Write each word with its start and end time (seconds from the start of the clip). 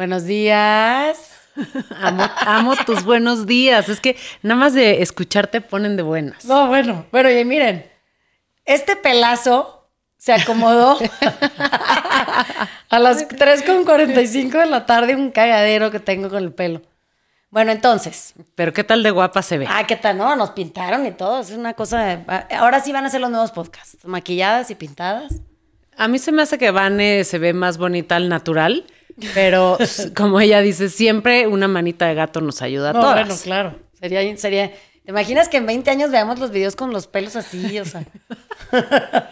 Buenos 0.00 0.24
días. 0.24 1.30
Amo, 2.00 2.22
amo 2.46 2.74
tus 2.86 3.04
buenos 3.04 3.44
días. 3.44 3.90
Es 3.90 4.00
que 4.00 4.16
nada 4.40 4.58
más 4.58 4.72
de 4.72 5.02
escucharte 5.02 5.60
ponen 5.60 5.94
de 5.98 6.02
buenas. 6.02 6.46
No, 6.46 6.68
bueno, 6.68 7.04
bueno, 7.12 7.30
y 7.30 7.44
miren, 7.44 7.84
este 8.64 8.96
pelazo 8.96 9.90
se 10.16 10.32
acomodó 10.32 10.96
a 12.88 12.98
las 12.98 13.28
3.45 13.28 14.50
de 14.58 14.66
la 14.70 14.86
tarde, 14.86 15.14
un 15.16 15.30
cagadero 15.32 15.90
que 15.90 16.00
tengo 16.00 16.30
con 16.30 16.44
el 16.44 16.54
pelo. 16.54 16.80
Bueno, 17.50 17.70
entonces. 17.70 18.32
Pero 18.54 18.72
qué 18.72 18.84
tal 18.84 19.02
de 19.02 19.10
guapa 19.10 19.42
se 19.42 19.58
ve. 19.58 19.66
Ah, 19.68 19.86
qué 19.86 19.96
tal, 19.96 20.16
no, 20.16 20.34
nos 20.34 20.52
pintaron 20.52 21.04
y 21.04 21.10
todo. 21.10 21.40
Es 21.40 21.50
una 21.50 21.74
cosa. 21.74 21.98
de- 22.02 22.56
ahora 22.56 22.80
sí 22.80 22.90
van 22.90 23.04
a 23.04 23.10
ser 23.10 23.20
los 23.20 23.28
nuevos 23.28 23.52
podcasts, 23.52 23.98
maquilladas 24.06 24.70
y 24.70 24.76
pintadas. 24.76 25.42
A 26.00 26.08
mí 26.08 26.18
se 26.18 26.32
me 26.32 26.42
hace 26.42 26.56
que 26.58 26.70
Vane 26.70 27.24
se 27.24 27.38
ve 27.38 27.52
más 27.52 27.76
bonita 27.78 28.16
al 28.16 28.28
natural, 28.28 28.84
pero 29.34 29.76
como 30.16 30.40
ella 30.40 30.60
dice, 30.60 30.88
siempre 30.88 31.46
una 31.46 31.68
manita 31.68 32.06
de 32.06 32.14
gato 32.14 32.40
nos 32.40 32.62
ayuda 32.62 32.90
a 32.90 32.92
No, 32.94 33.00
todas. 33.00 33.26
bueno, 33.26 33.40
claro. 33.42 33.78
Sería, 34.00 34.36
sería. 34.38 34.70
¿Te 34.70 35.10
imaginas 35.10 35.48
que 35.48 35.58
en 35.58 35.66
20 35.66 35.90
años 35.90 36.10
veamos 36.10 36.38
los 36.38 36.50
videos 36.50 36.74
con 36.76 36.92
los 36.92 37.06
pelos 37.06 37.36
así? 37.36 37.78
O 37.78 37.84
sea. 37.84 38.04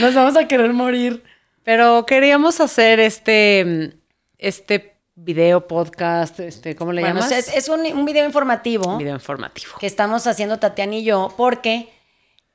Nos 0.00 0.14
vamos 0.14 0.36
a 0.36 0.46
querer 0.46 0.72
morir. 0.72 1.22
Pero 1.64 2.06
queríamos 2.06 2.60
hacer 2.60 3.00
este, 3.00 3.94
este 4.38 4.94
video 5.16 5.66
podcast, 5.66 6.38
este, 6.38 6.76
¿cómo 6.76 6.92
le 6.92 7.00
Bueno, 7.00 7.16
llamas? 7.20 7.32
es, 7.32 7.48
es 7.56 7.68
un, 7.68 7.80
un 7.80 8.04
video 8.04 8.24
informativo 8.24 8.96
video 8.98 9.14
informativo. 9.14 9.72
que 9.80 9.86
estamos 9.86 10.26
haciendo 10.28 10.58
Tatiana 10.60 10.94
y 10.94 11.04
yo 11.04 11.32
porque 11.36 11.88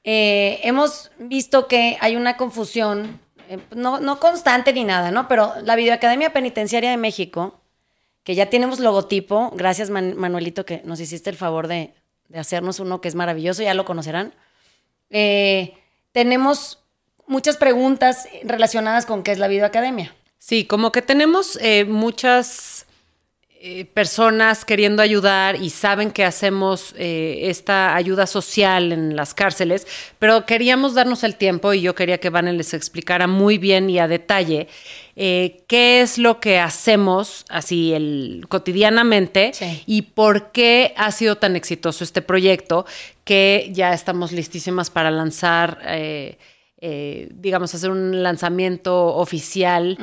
eh, 0.04 0.60
hemos 0.64 1.12
visto 1.20 1.68
que 1.68 1.98
hay 2.02 2.16
una 2.16 2.38
confusión, 2.38 3.20
eh, 3.50 3.60
no, 3.76 4.00
no 4.00 4.20
constante 4.20 4.74
ni 4.74 4.84
nada, 4.84 5.12
¿no? 5.12 5.28
Pero 5.28 5.54
la 5.64 5.76
Videoacademia 5.76 6.34
Penitenciaria 6.34 6.90
de 6.90 6.98
México, 6.98 7.62
que 8.24 8.36
ya 8.36 8.50
tenemos 8.50 8.80
logotipo, 8.80 9.52
gracias 9.56 9.90
Man- 9.90 10.16
Manuelito 10.16 10.66
que 10.66 10.82
nos 10.86 11.00
hiciste 11.00 11.30
el 11.30 11.36
favor 11.36 11.68
de, 11.68 11.94
hacernos 12.36 12.80
uno 12.80 13.02
que 13.02 13.08
es 13.10 13.16
maravilloso, 13.16 13.62
ya 13.62 13.74
lo 13.74 13.84
conocerán. 13.86 14.34
Eh, 15.10 15.74
tenemos 16.14 16.80
muchas 17.28 17.58
preguntas 17.58 18.28
relacionadas 18.44 19.06
con 19.06 19.24
qué 19.24 19.32
es 19.32 19.38
la 19.40 19.48
Videoacademia. 19.48 20.16
Sí, 20.38 20.66
como 20.66 20.92
que 20.92 21.02
tenemos 21.02 21.60
muchas 21.88 22.81
eh, 23.64 23.86
personas 23.86 24.66
queriendo 24.66 25.04
ayudar 25.04 25.62
y 25.62 25.70
saben 25.70 26.10
que 26.10 26.24
hacemos 26.24 26.96
eh, 26.98 27.42
esta 27.44 27.96
ayuda 27.96 28.26
social 28.26 28.92
en 28.92 29.16
las 29.16 29.36
cárceles, 29.36 29.86
pero 30.18 30.48
queríamos 30.48 30.96
darnos 30.96 31.24
el 31.24 31.36
tiempo 31.36 31.72
y 31.72 31.82
yo 31.82 31.94
quería 31.94 32.18
que 32.20 32.32
Vane 32.32 32.54
les 32.54 32.74
explicara 32.74 33.28
muy 33.28 33.60
bien 33.60 33.88
y 33.88 34.00
a 34.00 34.08
detalle 34.08 34.68
eh, 35.16 35.62
qué 35.68 36.02
es 36.02 36.18
lo 36.18 36.40
que 36.40 36.58
hacemos 36.58 37.46
así 37.50 37.94
el, 37.94 38.46
cotidianamente 38.50 39.52
Sí. 39.54 39.84
y 39.86 40.02
por 40.02 40.52
qué 40.52 40.96
ha 40.98 41.12
sido 41.12 41.36
tan 41.38 41.56
exitoso 41.56 42.04
este 42.04 42.24
proyecto 42.24 42.88
que 43.26 43.70
ya 43.74 43.94
estamos 43.94 44.32
listísimas 44.32 44.90
para 44.90 45.12
lanzar, 45.12 45.78
digamos, 46.82 47.76
hacer 47.76 47.92
un 47.92 48.24
lanzamiento 48.24 49.06
oficial 49.16 49.98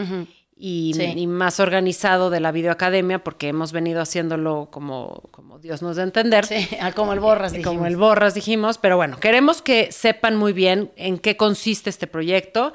y, 0.60 0.92
Sí. 0.94 1.02
y 1.16 1.26
más 1.28 1.60
organizado 1.60 2.30
de 2.30 2.40
la 2.40 2.50
videoacademia, 2.50 3.22
porque 3.22 3.48
hemos 3.48 3.70
venido 3.72 4.00
haciéndolo 4.02 4.68
como, 4.72 5.22
como 5.30 5.58
Dios 5.60 5.82
nos 5.82 5.96
da 5.96 6.02
a 6.02 6.06
entender. 6.06 6.44
Sí, 6.46 6.66
ah, 6.80 6.92
como 6.92 7.12
el 7.12 7.20
Borras, 7.20 7.52
Eh, 7.54 7.62
Como 7.62 7.72
dijimos. 7.80 7.88
el 7.88 7.96
Borras 7.96 8.34
dijimos, 8.34 8.78
pero 8.78 8.96
bueno, 8.96 9.18
queremos 9.20 9.62
que 9.62 9.92
sepan 9.92 10.36
muy 10.36 10.52
bien 10.52 10.90
en 10.96 11.18
qué 11.18 11.36
consiste 11.36 11.90
este 11.90 12.06
proyecto 12.08 12.72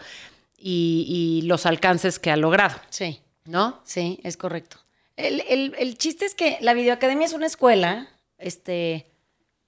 y, 0.58 1.06
y 1.44 1.46
los 1.48 1.66
alcances 1.66 2.20
que 2.20 2.32
ha 2.32 2.38
logrado, 2.38 2.76
Sí. 2.90 3.20
¿no? 3.46 3.82
Sí, 3.84 4.20
es 4.24 4.38
correcto. 4.38 4.78
El, 5.18 5.42
el- 5.50 5.76
el 5.78 5.98
chiste 5.98 6.26
es 6.26 6.36
que 6.36 6.58
la 6.62 6.74
videoacademia 6.74 7.26
es 7.26 7.34
una 7.34 7.46
escuela, 7.48 8.08
este, 8.38 9.06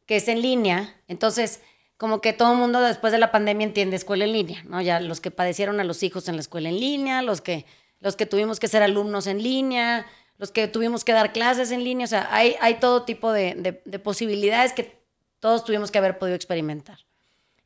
que 0.06 0.16
es 0.16 0.28
en 0.28 0.42
línea, 0.42 0.96
entonces 1.08 1.62
como 1.98 2.20
que 2.22 2.34
todo 2.34 2.54
el 2.54 2.58
mundo 2.58 2.80
después 2.82 3.14
de 3.14 3.20
la 3.20 3.32
pandemia 3.32 3.66
entiende 3.68 3.96
escuela 3.96 4.26
en 4.26 4.34
línea, 4.34 4.64
¿no? 4.68 4.82
Ya 4.82 5.00
los 5.00 5.22
que 5.22 5.32
padecieron 5.32 5.80
a 5.80 5.84
los 5.84 6.02
hijos 6.04 6.28
en 6.28 6.36
la 6.36 6.42
escuela 6.42 6.70
en 6.70 6.80
línea, 6.80 7.22
los 7.22 7.42
que, 7.42 7.66
los 8.00 8.16
que 8.16 8.26
tuvimos 8.26 8.60
que 8.60 8.68
ser 8.68 8.84
alumnos 8.84 9.28
en 9.28 9.42
línea, 9.42 10.06
los 10.38 10.52
que 10.52 10.68
tuvimos 10.68 11.04
que 11.06 11.14
dar 11.14 11.32
clases 11.34 11.72
en 11.72 11.84
línea, 11.84 12.06
o 12.06 12.08
sea, 12.10 12.28
hay, 12.32 12.56
hay 12.60 12.76
todo 12.76 13.04
tipo 13.04 13.32
de, 13.32 13.56
de- 13.56 13.82
de 13.86 14.00
posibilidades 14.00 14.74
que 14.74 15.00
todos 15.40 15.64
tuvimos 15.64 15.92
que 15.92 15.98
haber 15.98 16.18
podido 16.18 16.36
experimentar. 16.36 17.00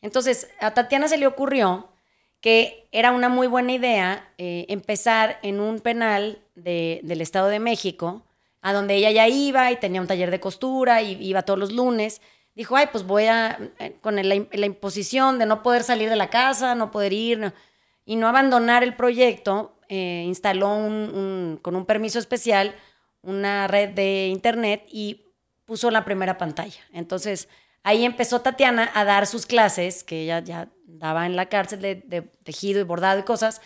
Entonces, 0.02 0.50
a 0.60 0.74
Tatiana 0.74 1.08
se 1.08 1.18
le 1.18 1.28
ocurrió 1.28 1.90
que 2.42 2.88
era 2.92 3.12
una 3.12 3.28
muy 3.28 3.48
buena 3.48 3.74
idea 3.74 4.32
eh, 4.38 4.66
empezar 4.70 5.40
en 5.42 5.60
un 5.60 5.80
penal 5.82 6.40
de- 6.56 7.02
del 7.04 7.22
Estado 7.22 7.48
de 7.48 7.60
México, 7.60 8.24
a 8.62 8.72
donde 8.74 8.96
ella 8.96 9.12
ya 9.12 9.28
iba 9.28 9.72
y 9.72 9.78
tenía 9.78 10.02
un 10.02 10.08
taller 10.08 10.32
de 10.32 10.40
costura 10.40 11.02
y 11.02 11.14
iba 11.26 11.42
todos 11.44 11.60
los 11.60 11.72
lunes. 11.72 12.22
Dijo, 12.56 12.76
ay, 12.76 12.88
pues 12.92 13.06
voy 13.06 13.26
a, 13.26 13.58
eh, 13.80 13.96
con 14.02 14.16
la, 14.16 14.24
la 14.24 14.66
imposición 14.66 15.40
de 15.40 15.46
no 15.46 15.64
poder 15.64 15.84
salir 15.84 16.10
de 16.10 16.16
la 16.18 16.30
casa, 16.30 16.76
no 16.76 16.92
poder 16.92 17.14
ir 17.14 17.54
y 18.10 18.16
no 18.16 18.28
abandonar 18.28 18.82
el 18.82 18.96
proyecto, 18.96 19.78
eh, 19.88 20.24
instaló 20.26 20.68
con 21.62 21.76
un 21.76 21.86
permiso 21.86 22.18
especial 22.18 22.76
una 23.22 23.68
red 23.68 23.90
de 23.90 24.30
internet 24.30 24.84
y 24.88 25.28
puso 25.66 25.92
la 25.92 26.06
primera 26.06 26.36
pantalla. 26.40 26.80
Entonces, 26.92 27.50
ahí 27.84 28.06
empezó 28.06 28.42
Tatiana 28.42 28.90
a 28.96 29.06
dar 29.06 29.28
sus 29.28 29.46
clases, 29.46 30.04
que 30.04 30.24
ella 30.24 30.40
ya 30.40 30.70
daba 30.88 31.28
en 31.28 31.36
la 31.36 31.50
cárcel 31.50 31.82
de, 31.82 32.32
tejido 32.44 32.80
y 32.80 32.84
bordado 32.84 33.20
y 33.20 33.24
cosas, 33.24 33.62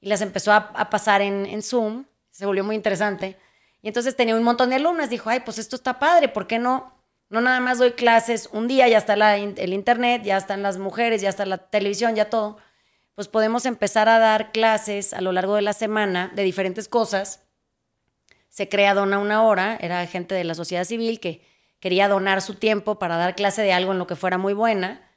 y 0.00 0.08
las 0.08 0.20
empezó 0.20 0.52
a, 0.52 0.90
pasar 0.90 1.20
en, 1.20 1.60
Zoom. 1.60 2.04
Se 2.30 2.46
volvió 2.46 2.62
muy 2.62 2.76
interesante. 2.76 3.36
Y 3.82 3.88
entonces 3.88 4.14
tenía 4.14 4.36
un 4.36 4.44
montón 4.44 4.70
de 4.70 4.76
alumnas. 4.76 5.10
Dijo, 5.10 5.28
ay, 5.28 5.40
pues 5.40 5.58
esto 5.58 5.74
está 5.74 5.98
padre, 5.98 6.28
¿por 6.28 6.46
qué 6.46 6.60
no? 6.60 6.94
No 7.30 7.40
nada 7.40 7.58
más 7.58 7.78
doy 7.78 7.90
clases 7.94 8.48
un 8.52 8.68
día, 8.68 8.86
ya 8.86 8.98
está 8.98 9.16
la 9.16 9.36
el 9.36 9.72
internet, 9.72 10.22
ya 10.22 10.36
están 10.36 10.62
las 10.62 10.78
mujeres, 10.78 11.20
ya 11.20 11.30
está 11.30 11.44
la 11.46 11.58
televisión, 11.58 12.14
ya 12.14 12.30
todo. 12.30 12.58
Pues 13.18 13.26
podemos 13.26 13.66
empezar 13.66 14.08
a 14.08 14.20
dar 14.20 14.52
clases 14.52 15.12
a 15.12 15.20
lo 15.20 15.32
largo 15.32 15.56
de 15.56 15.62
la 15.62 15.72
semana 15.72 16.30
de 16.36 16.44
diferentes 16.44 16.86
cosas 16.86 17.42
se 18.48 18.68
crea 18.68 18.94
Dona 18.94 19.18
una 19.18 19.42
hora, 19.42 19.76
era 19.80 20.06
gente 20.06 20.36
de 20.36 20.44
la 20.44 20.54
sociedad 20.54 20.84
civil 20.84 21.18
que 21.18 21.44
quería 21.80 22.06
donar 22.06 22.40
su 22.42 22.54
tiempo 22.54 23.00
para 23.00 23.16
dar 23.16 23.34
clase 23.34 23.62
de 23.62 23.72
algo 23.72 23.90
en 23.90 23.98
lo 23.98 24.06
que 24.06 24.14
fuera 24.14 24.38
muy 24.38 24.52
buena. 24.52 25.10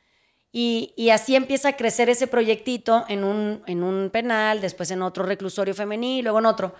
Y, 0.51 0.95
y 0.97 1.11
así 1.11 1.35
empieza 1.35 1.69
a 1.69 1.77
crecer 1.77 2.09
ese 2.09 2.25
proyectito 2.25 3.05
en 3.07 3.23
un, 3.23 3.61
en 3.67 3.83
un 3.83 4.09
penal, 4.09 4.61
después 4.61 4.89
en 4.89 5.03
otro 5.03 5.23
reclusorio 5.23 5.75
femenil, 5.75 6.23
luego 6.23 6.39
en 6.39 6.47
otro. 6.47 6.73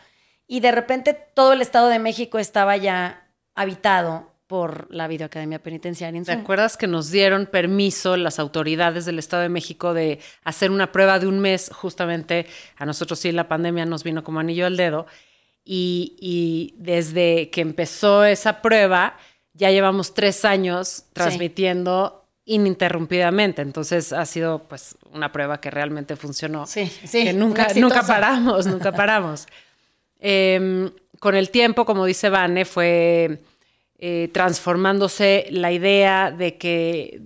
Y 0.48 0.60
de 0.60 0.72
repente 0.72 1.14
todo 1.14 1.54
el 1.54 1.62
Estado 1.62 1.90
de 1.90 2.00
México 2.00 2.40
estaba 2.40 2.78
ya 2.78 3.32
habitado 3.54 4.31
por 4.52 4.94
la 4.94 5.08
Videoacademia 5.08 5.60
Penitenciaria. 5.60 6.18
en 6.18 6.26
¿Te 6.26 6.34
acuerdas 6.34 6.76
que 6.76 6.86
nos 6.86 7.10
dieron 7.10 7.46
permiso 7.46 8.18
las 8.18 8.38
autoridades 8.38 9.06
del 9.06 9.18
Estado 9.18 9.44
de 9.44 9.48
México 9.48 9.94
de 9.94 10.20
hacer 10.44 10.72
una 10.72 10.92
prueba 10.92 11.20
de 11.20 11.28
un 11.28 11.40
mes? 11.40 11.72
Justamente 11.74 12.48
a 12.76 12.86
nosotros 12.86 13.18
sí 13.18 13.32
la 13.32 13.48
pandemia 13.48 13.86
nos 13.86 14.04
vino 14.04 14.26
como 14.26 14.42
anillo 14.42 14.66
al 14.66 14.76
dedo. 14.76 15.08
Y, 15.64 16.18
y 16.20 16.76
desde 16.78 17.50
que 17.50 17.62
empezó 17.62 18.26
esa 18.26 18.62
prueba, 18.62 19.16
ya 19.54 19.72
llevamos 19.72 20.14
tres 20.14 20.44
años 20.44 21.06
transmitiendo 21.14 22.26
ininterrumpidamente. 22.44 23.62
Entonces 23.62 24.12
ha 24.12 24.26
sido 24.26 24.66
pues 24.68 24.98
una 25.14 25.32
prueba 25.32 25.62
que 25.62 25.72
realmente 25.72 26.18
funcionó. 26.18 26.68
Sí, 26.68 26.92
sí, 27.06 27.24
Que 27.24 27.32
nunca, 27.32 27.70
nunca 27.78 28.04
paramos, 28.06 28.66
nunca 28.68 28.92
paramos. 28.92 29.48
Eh, 30.24 30.92
con 31.18 31.34
el 31.34 31.50
tiempo, 31.50 31.84
como 31.84 32.06
dice 32.06 32.30
Vane, 32.30 32.64
fue 32.64 33.40
eh, 34.04 34.30
transformándose 34.34 35.46
la 35.52 35.72
idea 35.72 36.32
de 36.32 36.58
que 36.58 37.22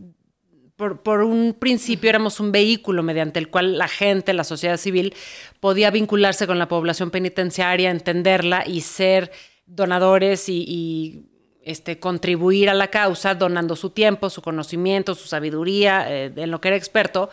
por, 0.75 1.22
un 1.22 1.56
principio 1.57 2.10
éramos 2.10 2.42
un 2.42 2.51
vehículo 2.51 3.01
mediante 3.01 3.39
el 3.39 3.50
cual 3.50 3.77
la 3.77 3.88
gente, 3.88 4.33
la 4.33 4.44
sociedad 4.44 4.75
civil, 4.75 5.13
podía 5.62 5.89
vincularse 5.89 6.48
con 6.48 6.60
la 6.60 6.68
población 6.68 7.12
penitenciaria, 7.12 7.92
entenderla 7.92 8.66
y 8.68 8.81
ser 8.81 9.31
donadores 9.66 10.50
y, 10.50 11.30
este, 11.62 11.98
contribuir 11.98 12.69
a 12.69 12.74
la 12.74 12.89
causa 12.89 13.36
donando 13.36 13.77
su 13.77 13.92
tiempo, 13.92 14.30
su 14.30 14.42
conocimiento, 14.42 15.16
su 15.16 15.30
sabiduría, 15.30 16.06
eh, 16.12 16.33
en 16.36 16.51
lo 16.51 16.60
que 16.60 16.68
era 16.68 16.77
experto. 16.77 17.30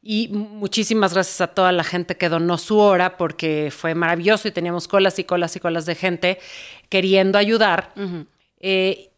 Y 0.00 0.28
muchísimas 0.28 1.12
gracias 1.12 1.40
a 1.40 1.48
toda 1.48 1.72
la 1.72 1.82
gente 1.82 2.16
que 2.16 2.28
donó 2.28 2.56
su 2.56 2.78
hora 2.78 3.16
porque 3.16 3.72
fue 3.76 3.96
maravilloso 3.96 4.46
y 4.46 4.52
teníamos 4.52 4.86
colas 4.86 5.18
y 5.18 5.24
colas 5.24 5.56
y 5.56 5.60
colas 5.60 5.86
de 5.86 5.96
gente 5.96 6.38
queriendo 6.88 7.36
ayudar. 7.36 7.92
Eh, 8.60 9.10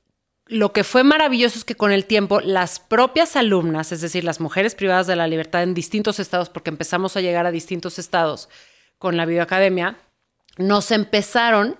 lo 0.46 0.72
que 0.72 0.84
fue 0.84 1.02
maravilloso 1.04 1.58
es 1.58 1.64
que 1.64 1.74
con 1.76 1.92
el 1.92 2.04
tiempo 2.04 2.40
las 2.40 2.78
propias 2.80 3.36
alumnas, 3.36 3.92
es 3.92 4.00
decir, 4.00 4.24
las 4.24 4.40
mujeres 4.40 4.74
privadas 4.74 5.06
de 5.06 5.16
la 5.16 5.26
libertad 5.26 5.62
en 5.62 5.74
distintos 5.74 6.18
estados, 6.20 6.48
porque 6.48 6.70
empezamos 6.70 7.16
a 7.16 7.20
llegar 7.20 7.46
a 7.46 7.50
distintos 7.50 7.98
estados 7.98 8.48
con 8.98 9.16
la 9.16 9.24
videoacademia, 9.24 9.96
nos 10.58 10.90
empezaron 10.90 11.76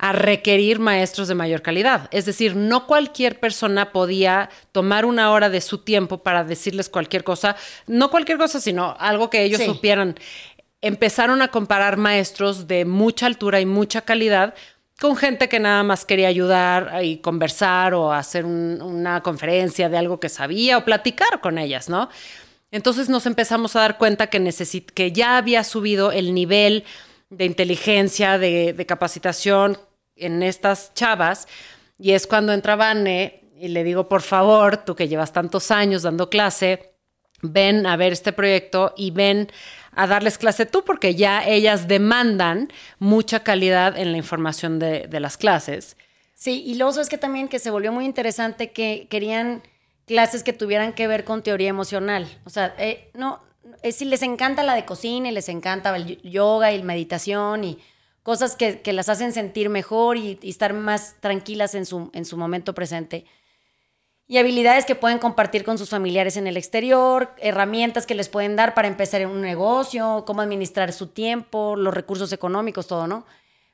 a 0.00 0.12
requerir 0.12 0.78
maestros 0.78 1.26
de 1.28 1.34
mayor 1.34 1.60
calidad. 1.62 2.08
Es 2.12 2.24
decir, 2.24 2.54
no 2.56 2.86
cualquier 2.86 3.40
persona 3.40 3.90
podía 3.92 4.48
tomar 4.72 5.04
una 5.04 5.30
hora 5.32 5.50
de 5.50 5.60
su 5.60 5.78
tiempo 5.78 6.22
para 6.22 6.44
decirles 6.44 6.88
cualquier 6.88 7.24
cosa, 7.24 7.56
no 7.86 8.10
cualquier 8.10 8.38
cosa, 8.38 8.60
sino 8.60 8.96
algo 8.98 9.28
que 9.30 9.42
ellos 9.42 9.60
Sí. 9.60 9.66
supieran. 9.66 10.16
empezaron 10.80 11.42
a 11.42 11.48
comparar 11.48 11.96
maestros 11.96 12.68
de 12.68 12.84
mucha 12.84 13.26
altura 13.26 13.60
y 13.60 13.66
mucha 13.66 14.02
calidad 14.02 14.54
con 15.00 15.16
gente 15.16 15.48
que 15.48 15.60
nada 15.60 15.82
más 15.82 16.04
quería 16.04 16.28
ayudar 16.28 17.04
y 17.04 17.18
conversar 17.18 17.94
o 17.94 18.12
hacer 18.12 18.44
una 18.44 19.22
conferencia 19.22 19.88
de 19.88 19.96
algo 19.96 20.18
que 20.18 20.28
sabía 20.28 20.78
o 20.78 20.84
platicar 20.84 21.40
con 21.40 21.58
ellas, 21.58 21.88
¿no? 21.88 22.08
Entonces 22.70 23.08
nos 23.08 23.24
empezamos 23.24 23.76
a 23.76 23.80
dar 23.80 23.96
cuenta 23.96 24.26
que, 24.26 24.52
que 24.94 25.12
ya 25.12 25.36
había 25.36 25.64
subido 25.64 26.12
el 26.12 26.34
nivel 26.34 26.84
de 27.30 27.44
inteligencia, 27.44 28.38
de, 28.38 28.72
de, 28.72 28.86
capacitación 28.86 29.78
en 30.16 30.42
estas 30.42 30.92
chavas. 30.94 31.46
Y 31.98 32.12
es 32.12 32.26
cuando 32.26 32.52
entra 32.52 32.76
Vane 32.76 33.40
y 33.58 33.68
le 33.68 33.84
digo, 33.84 34.08
por 34.08 34.22
favor, 34.22 34.78
tú 34.78 34.96
que 34.96 35.08
llevas 35.08 35.32
tantos 35.32 35.70
años 35.70 36.02
dando 36.02 36.28
clase, 36.28 36.94
ven 37.40 37.86
a 37.86 37.96
ver 37.96 38.12
este 38.12 38.32
proyecto 38.32 38.92
y 38.96 39.12
ven 39.12 39.48
a 39.98 40.06
darles 40.06 40.38
clase 40.38 40.64
tú, 40.64 40.84
porque 40.84 41.16
ya 41.16 41.44
ellas 41.44 41.88
demandan 41.88 42.68
mucha 43.00 43.42
calidad 43.42 43.98
en 43.98 44.12
la 44.12 44.18
información 44.18 44.78
de, 44.78 45.08
las 45.18 45.36
clases. 45.36 45.96
Sí, 46.34 46.62
y 46.64 46.76
luego 46.76 47.00
es 47.00 47.08
que 47.08 47.18
también 47.18 47.48
que 47.48 47.58
se 47.58 47.72
volvió 47.72 47.90
muy 47.90 48.04
interesante 48.04 48.70
que 48.70 49.08
querían 49.10 49.60
clases 50.06 50.44
que 50.44 50.52
tuvieran 50.52 50.92
que 50.92 51.08
ver 51.08 51.24
con 51.24 51.42
teoría 51.42 51.68
emocional. 51.68 52.28
O 52.44 52.50
sea, 52.50 52.76
eh, 52.78 53.10
no, 53.12 53.40
es 53.82 53.96
si 53.96 54.04
les 54.04 54.22
encanta 54.22 54.62
la 54.62 54.76
de 54.76 54.84
cocina 54.84 55.30
y 55.30 55.32
les 55.32 55.48
encanta 55.48 55.94
el 55.96 56.22
yoga 56.22 56.72
y 56.72 56.80
meditación 56.84 57.64
y 57.64 57.80
cosas 58.22 58.54
que, 58.54 58.80
las 58.92 59.08
hacen 59.08 59.32
sentir 59.32 59.68
mejor 59.68 60.16
y, 60.16 60.38
y, 60.40 60.50
estar 60.50 60.74
más 60.74 61.16
tranquilas 61.18 61.74
en 61.74 61.84
su, 61.84 62.10
en 62.14 62.24
su 62.24 62.36
momento 62.36 62.72
presente 62.72 63.24
y 64.30 64.36
habilidades 64.36 64.84
que 64.84 64.94
pueden 64.94 65.18
compartir 65.18 65.64
con 65.64 65.78
sus 65.78 65.88
familiares 65.88 66.36
en 66.36 66.46
el 66.46 66.58
exterior, 66.58 67.34
herramientas 67.38 68.04
que 68.04 68.14
les 68.14 68.28
pueden 68.28 68.56
dar 68.56 68.74
para 68.74 68.86
empezar 68.86 69.26
un 69.26 69.40
negocio, 69.40 70.24
cómo 70.26 70.42
administrar 70.42 70.92
su 70.92 71.06
tiempo, 71.06 71.76
los 71.76 71.94
recursos 71.94 72.30
económicos, 72.32 72.86
todo, 72.86 73.06
¿no? 73.06 73.24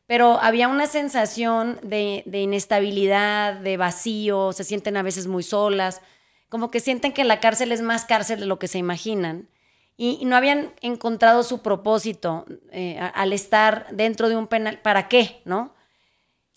Pero 0.06 0.38
había 0.40 0.68
una 0.68 0.86
sensación 0.86 1.80
de, 1.82 2.22
inestabilidad, 2.32 3.54
de 3.54 3.76
vacío, 3.76 4.52
se 4.52 4.62
sienten 4.62 4.96
a 4.96 5.02
veces 5.02 5.26
muy 5.26 5.42
solas, 5.42 6.00
como 6.48 6.70
que 6.70 6.78
sienten 6.78 7.12
que 7.12 7.24
la 7.24 7.40
cárcel 7.40 7.72
es 7.72 7.80
más 7.80 8.04
cárcel 8.04 8.38
de 8.38 8.46
lo 8.46 8.60
que 8.60 8.68
se 8.68 8.78
imaginan. 8.78 9.48
Y, 9.96 10.24
no 10.24 10.36
habían 10.36 10.72
encontrado 10.82 11.42
su 11.42 11.62
propósito 11.62 12.44
eh, 12.70 12.98
al 13.14 13.32
estar 13.32 13.88
dentro 13.90 14.28
de 14.28 14.36
un 14.36 14.46
penal. 14.46 14.78
¿Para 14.82 15.08
qué? 15.08 15.40
¿No? 15.44 15.74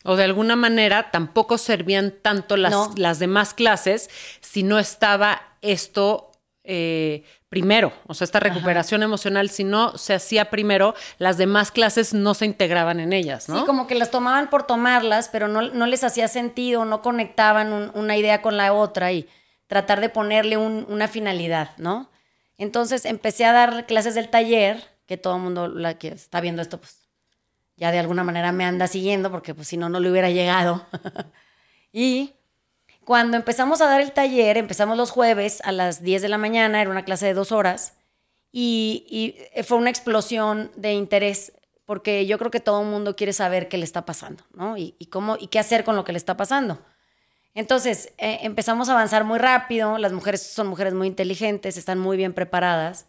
O 0.07 0.15
de 0.15 0.24
alguna 0.24 0.56
manera 0.56 1.12
tampoco 1.12 1.57
servían 1.57 2.13
tanto 2.21 2.56
las, 2.56 2.98
las 2.98 3.19
demás 3.19 3.54
clases 3.54 4.09
si 4.39 4.63
no 4.63 4.80
estaba 4.80 5.42
esto 5.62 6.31
eh, 6.63 7.24
primero. 7.50 7.92
O 8.07 8.13
sea, 8.13 8.24
esta 8.24 8.39
recuperación 8.39 9.04
emocional, 9.04 9.50
si 9.50 9.65
no 9.65 9.98
se 9.98 10.13
hacía 10.13 10.50
primero, 10.50 10.95
las 11.18 11.38
demás 11.38 11.71
clases 11.71 12.13
no 12.13 12.33
se 12.33 12.45
integraban 12.45 13.01
en 13.01 13.12
ellas, 13.12 13.50
¿no? 13.50 13.59
Sí, 13.59 13.65
como 13.65 13.86
que 13.86 13.95
las 13.95 14.09
tomaban 14.09 14.50
por 14.50 14.63
tomarlas, 14.63 15.27
pero 15.27 15.50
no, 15.50 15.62
no 15.62 15.86
les 15.86 16.06
hacía 16.06 16.30
sentido, 16.30 16.86
no 16.86 17.01
conectaban 17.01 17.92
una 17.94 18.15
idea 18.15 18.42
con 18.42 18.56
la 18.56 18.71
otra 18.71 19.12
y 19.12 19.27
tratar 19.68 20.00
de 20.00 20.07
ponerle 20.07 20.56
una 20.56 21.10
finalidad, 21.10 21.71
¿no? 21.77 22.10
Entonces 22.57 23.03
empecé 23.03 23.44
a 23.44 23.51
dar 23.51 23.86
clases 23.86 24.15
del 24.15 24.30
taller, 24.30 24.83
que 25.06 25.18
todo 25.18 25.36
el 25.36 25.42
mundo 25.42 25.68
la 25.68 25.98
que 25.98 26.10
está 26.10 26.39
viendo 26.42 26.62
esto, 26.62 26.80
pues 26.80 27.06
ya 27.77 27.91
de 27.91 28.00
alguna 28.00 28.24
manera 28.24 28.51
me 28.51 28.65
anda 28.65 28.88
siguiendo 28.88 29.31
porque 29.31 29.53
pues 29.53 29.68
si 29.68 29.77
no, 29.77 29.88
no 29.88 30.00
le 30.00 30.12
hubiera 30.12 30.29
llegado. 30.29 30.85
y 31.94 32.33
cuando 33.06 33.38
empezamos 33.38 33.79
a 33.79 33.85
dar 33.85 34.01
el 34.01 34.12
taller, 34.12 34.57
empezamos 34.57 34.97
los 34.97 35.12
jueves 35.12 35.62
a 35.63 35.71
las 35.71 36.01
10 36.01 36.24
de 36.24 36.29
la 36.29 36.38
mañana, 36.38 36.81
era 36.81 36.89
una 36.89 37.06
clase 37.06 37.27
de 37.27 37.33
dos 37.33 37.53
horas, 37.53 37.94
y, 38.51 39.38
fue 39.65 39.77
una 39.77 39.89
explosión 39.89 40.71
de 40.75 40.94
interés 40.94 41.53
porque 41.85 42.25
yo 42.25 42.38
creo 42.38 42.51
que 42.51 42.59
todo 42.59 42.81
el 42.81 42.88
mundo 42.88 43.15
quiere 43.15 43.31
saber 43.31 43.69
qué 43.69 43.77
le 43.77 43.85
está 43.85 44.06
pasando, 44.06 44.44
¿no? 44.53 44.75
Y, 44.77 44.94
cómo, 45.09 45.38
y 45.39 45.47
qué 45.47 45.59
hacer 45.59 45.83
con 45.85 45.95
lo 45.95 46.03
que 46.03 46.12
le 46.12 46.18
está 46.18 46.35
pasando. 46.35 46.79
Entonces, 47.53 48.12
eh, 48.18 48.39
empezamos 48.41 48.89
a 48.89 48.94
avanzar 48.94 49.24
muy 49.24 49.39
rápido, 49.39 49.97
las 49.97 50.12
mujeres 50.12 50.41
son 50.41 50.68
mujeres 50.68 50.94
muy 50.94 51.07
inteligentes, 51.07 51.77
están 51.77 51.97
muy 51.97 52.18
bien 52.18 52.33
preparadas, 52.33 53.06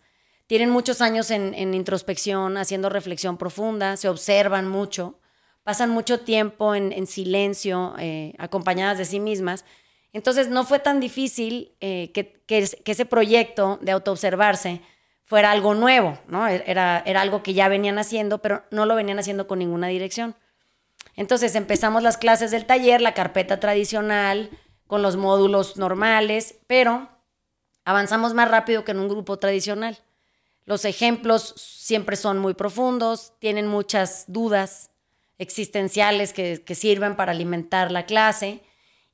tienen 0.48 0.70
muchos 0.70 1.02
años 1.02 1.30
en, 1.30 1.74
introspección, 1.74 2.56
haciendo 2.56 2.88
reflexión 2.88 3.36
profunda, 3.36 3.98
se 3.98 4.08
observan 4.08 4.66
mucho, 4.66 5.20
pasan 5.62 5.90
mucho 5.90 6.20
tiempo 6.20 6.74
en, 6.74 7.06
silencio, 7.06 7.94
eh, 7.98 8.32
acompañadas 8.38 8.96
de 8.96 9.04
sí 9.04 9.20
mismas. 9.20 9.66
Entonces 10.14 10.48
no 10.48 10.64
fue 10.64 10.78
tan 10.78 11.00
difícil 11.00 11.76
eh, 11.80 12.12
que, 12.12 12.42
ese 12.86 13.04
proyecto 13.04 13.78
de 13.82 13.92
autoobservarse 13.92 14.80
fuera 15.22 15.50
algo 15.50 15.74
nuevo, 15.74 16.18
¿no? 16.28 16.48
E-, 16.48 16.64
era, 16.66 17.02
era 17.04 17.20
algo 17.20 17.42
que 17.42 17.52
ya 17.52 17.68
venían 17.68 17.98
haciendo, 17.98 18.38
pero 18.38 18.64
no 18.70 18.86
lo 18.86 18.94
venían 18.94 19.18
haciendo 19.18 19.46
con 19.46 19.58
ninguna 19.58 19.88
dirección. 19.88 20.34
Entonces 21.14 21.56
empezamos 21.56 22.02
las 22.02 22.16
clases 22.16 22.50
del 22.50 22.64
taller, 22.64 23.02
la 23.02 23.12
carpeta 23.12 23.60
tradicional, 23.60 24.48
con 24.86 25.02
los 25.02 25.16
módulos 25.16 25.76
normales, 25.76 26.54
pero 26.66 27.10
avanzamos 27.84 28.32
más 28.32 28.50
rápido 28.50 28.86
que 28.86 28.92
en 28.92 29.00
un 29.00 29.08
grupo 29.08 29.36
tradicional. 29.36 29.98
Los 30.68 30.84
ejemplos 30.84 31.54
siempre 31.56 32.14
son 32.14 32.38
muy 32.40 32.52
profundos, 32.52 33.32
tienen 33.38 33.66
muchas 33.66 34.24
dudas 34.26 34.90
existenciales 35.38 36.34
que, 36.34 36.62
sirven 36.74 37.16
para 37.16 37.32
alimentar 37.32 37.90
la 37.90 38.04
clase. 38.04 38.60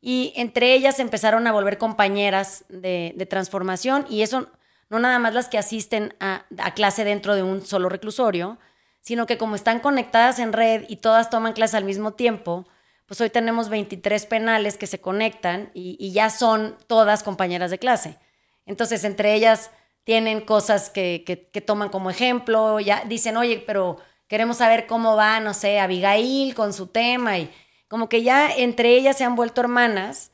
Y 0.01 0.33
entre 0.35 0.75
ellas 0.75 0.99
empezaron 0.99 1.47
a 1.47 1.53
volver 1.53 1.79
compañeras 1.79 2.65
de, 2.69 3.15
transformación 3.31 4.05
y 4.11 4.23
eso 4.23 4.49
no 4.91 4.99
nada 4.99 5.21
más 5.21 5.33
las 5.33 5.47
que 5.47 5.57
asisten 5.57 6.17
a, 6.19 6.45
clase 6.75 7.05
dentro 7.05 7.37
de 7.37 7.45
un 7.45 7.65
solo 7.65 7.89
reclusorio, 7.89 8.59
sino 9.01 9.27
que 9.27 9.39
como 9.39 9.55
están 9.55 9.79
conectadas 9.79 10.41
en 10.41 10.53
red 10.53 10.87
y 10.89 10.97
todas 10.97 11.31
toman 11.31 11.53
clase 11.53 11.77
al 11.77 11.85
mismo 11.85 12.15
tiempo, 12.15 12.67
pues 13.07 13.21
hoy 13.21 13.31
tenemos 13.31 13.69
23 13.69 14.27
penales 14.27 14.77
que 14.77 14.89
se 14.89 15.01
conectan 15.01 15.71
y, 15.73 15.97
y 16.01 16.11
ya 16.11 16.31
son 16.31 16.77
todas 16.89 17.23
compañeras 17.23 17.71
de 17.71 17.79
clase. 17.79 18.19
Entonces, 18.67 19.05
entre 19.05 19.35
ellas 19.35 19.71
tienen 20.05 20.43
cosas 20.43 20.91
que, 20.91 21.25
que, 21.25 21.61
toman 21.61 21.89
como 21.89 22.11
ejemplo, 22.11 22.79
ya 22.79 23.03
dicen, 23.07 23.37
oye, 23.37 23.63
pero 23.67 23.97
queremos 24.29 24.59
saber 24.59 24.87
cómo 24.87 25.17
va, 25.17 25.41
no 25.41 25.55
sé, 25.55 25.81
Abigail 25.81 26.55
con 26.55 26.73
su 26.73 26.87
tema 26.87 27.39
y 27.39 27.51
como 27.89 28.09
que 28.09 28.23
ya 28.23 28.51
entre 28.55 28.91
ellas 28.97 29.17
se 29.17 29.25
han 29.25 29.35
vuelto 29.35 29.63
hermanas, 29.63 30.31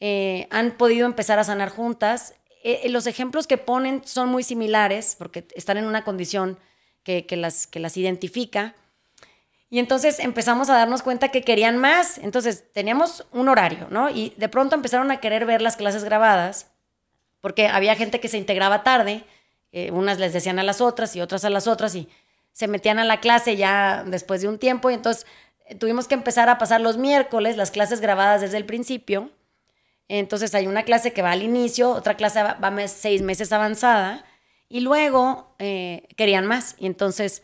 eh, 0.00 0.48
han 0.50 0.72
podido 0.72 1.06
empezar 1.06 1.38
a 1.38 1.44
sanar 1.44 1.68
juntas. 1.68 2.34
Eh, 2.64 2.80
eh, 2.84 2.88
los 2.88 3.06
ejemplos 3.06 3.46
que 3.46 3.58
ponen 3.58 4.02
son 4.04 4.28
muy 4.28 4.42
similares 4.42 5.14
porque 5.16 5.46
están 5.54 5.76
en 5.76 5.86
una 5.86 6.02
condición 6.02 6.58
que, 7.04 7.24
que, 7.24 7.36
las, 7.36 7.68
que 7.68 7.78
las 7.78 7.96
identifica. 7.96 8.74
Y 9.70 9.78
entonces 9.78 10.18
empezamos 10.18 10.68
a 10.68 10.74
darnos 10.74 11.02
cuenta 11.02 11.28
que 11.28 11.42
querían 11.42 11.78
más. 11.78 12.18
Entonces 12.18 12.64
teníamos 12.72 13.26
un 13.32 13.48
horario, 13.48 13.86
¿no? 13.90 14.10
Y 14.10 14.34
de 14.36 14.48
pronto 14.48 14.74
empezaron 14.74 15.10
a 15.12 15.20
querer 15.20 15.46
ver 15.46 15.62
las 15.62 15.76
clases 15.76 16.02
grabadas 16.02 16.71
porque 17.42 17.66
había 17.66 17.94
gente 17.96 18.20
que 18.20 18.28
se 18.28 18.38
integraba 18.38 18.82
tarde, 18.82 19.24
eh, 19.72 19.90
unas 19.90 20.18
les 20.18 20.32
decían 20.32 20.58
a 20.58 20.62
las 20.62 20.80
otras 20.80 21.14
y 21.14 21.20
otras 21.20 21.44
a 21.44 21.50
las 21.50 21.66
otras 21.66 21.94
y 21.94 22.08
se 22.52 22.68
metían 22.68 22.98
a 22.98 23.04
la 23.04 23.20
clase 23.20 23.56
ya 23.56 24.04
después 24.06 24.40
de 24.40 24.48
un 24.48 24.58
tiempo 24.58 24.90
y 24.90 24.94
entonces 24.94 25.26
eh, 25.66 25.74
tuvimos 25.74 26.08
que 26.08 26.14
empezar 26.14 26.48
a 26.48 26.56
pasar 26.56 26.80
los 26.80 26.96
miércoles 26.96 27.56
las 27.56 27.70
clases 27.70 28.00
grabadas 28.00 28.40
desde 28.40 28.56
el 28.56 28.64
principio. 28.64 29.30
Entonces 30.08 30.54
hay 30.54 30.66
una 30.66 30.84
clase 30.84 31.12
que 31.12 31.22
va 31.22 31.32
al 31.32 31.42
inicio, 31.42 31.90
otra 31.90 32.16
clase 32.16 32.42
va, 32.42 32.88
seis 32.88 33.22
meses 33.22 33.52
avanzada 33.52 34.24
y 34.68 34.80
luego 34.80 35.54
eh, 35.58 36.06
querían 36.16 36.46
más 36.46 36.76
y 36.78 36.86
entonces 36.86 37.42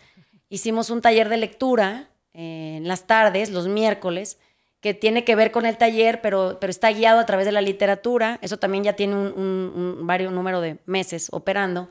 hicimos 0.49 0.91
un 0.91 1.01
taller 1.01 1.29
de 1.29 1.39
lectura 1.39 2.09
en 2.35 2.87
las 2.87 3.09
tardes, 3.09 3.51
los 3.51 3.67
miércoles, 3.67 4.39
que 4.81 4.95
tiene 4.95 5.25
que 5.25 5.35
ver 5.35 5.51
con 5.51 5.67
el 5.67 5.77
taller, 5.77 6.21
pero, 6.21 6.59
pero 6.61 6.71
está 6.71 6.91
guiado 6.93 7.19
a 7.19 7.27
través 7.27 7.47
de 7.47 7.53
la 7.53 7.61
literatura. 7.61 8.39
Eso 8.43 8.59
también 8.59 8.85
ya 8.85 8.95
tiene 8.95 9.15
un, 9.15 9.33
un, 9.37 10.07
varios 10.07 10.33
número 10.33 10.61
de 10.61 10.79
meses 10.87 11.29
operando. 11.33 11.89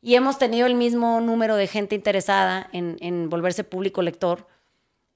Y 0.00 0.16
hemos 0.16 0.38
tenido 0.38 0.66
el 0.66 0.74
mismo 0.74 1.20
número 1.20 1.56
de 1.56 1.66
gente 1.66 1.94
interesada 1.94 2.68
en, 2.72 2.96
en 3.00 3.30
volverse 3.30 3.64
público 3.64 4.02
lector. 4.02 4.46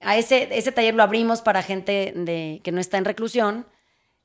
A 0.00 0.16
ese, 0.16 0.48
ese 0.56 0.72
taller 0.72 0.94
lo 0.94 1.02
abrimos 1.02 1.42
para 1.42 1.62
gente 1.62 2.12
de, 2.14 2.60
que 2.62 2.72
no 2.72 2.80
está 2.80 2.98
en 2.98 3.04
reclusión. 3.04 3.66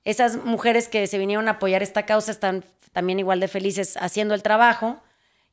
Esas 0.03 0.43
mujeres 0.45 0.87
que 0.87 1.07
se 1.07 1.17
vinieron 1.17 1.47
a 1.47 1.51
apoyar 1.51 1.81
esta 1.81 2.05
causa 2.05 2.31
están 2.31 2.63
también 2.91 3.19
igual 3.19 3.39
de 3.39 3.47
felices 3.47 3.97
haciendo 3.97 4.35
el 4.35 4.43
trabajo. 4.43 5.01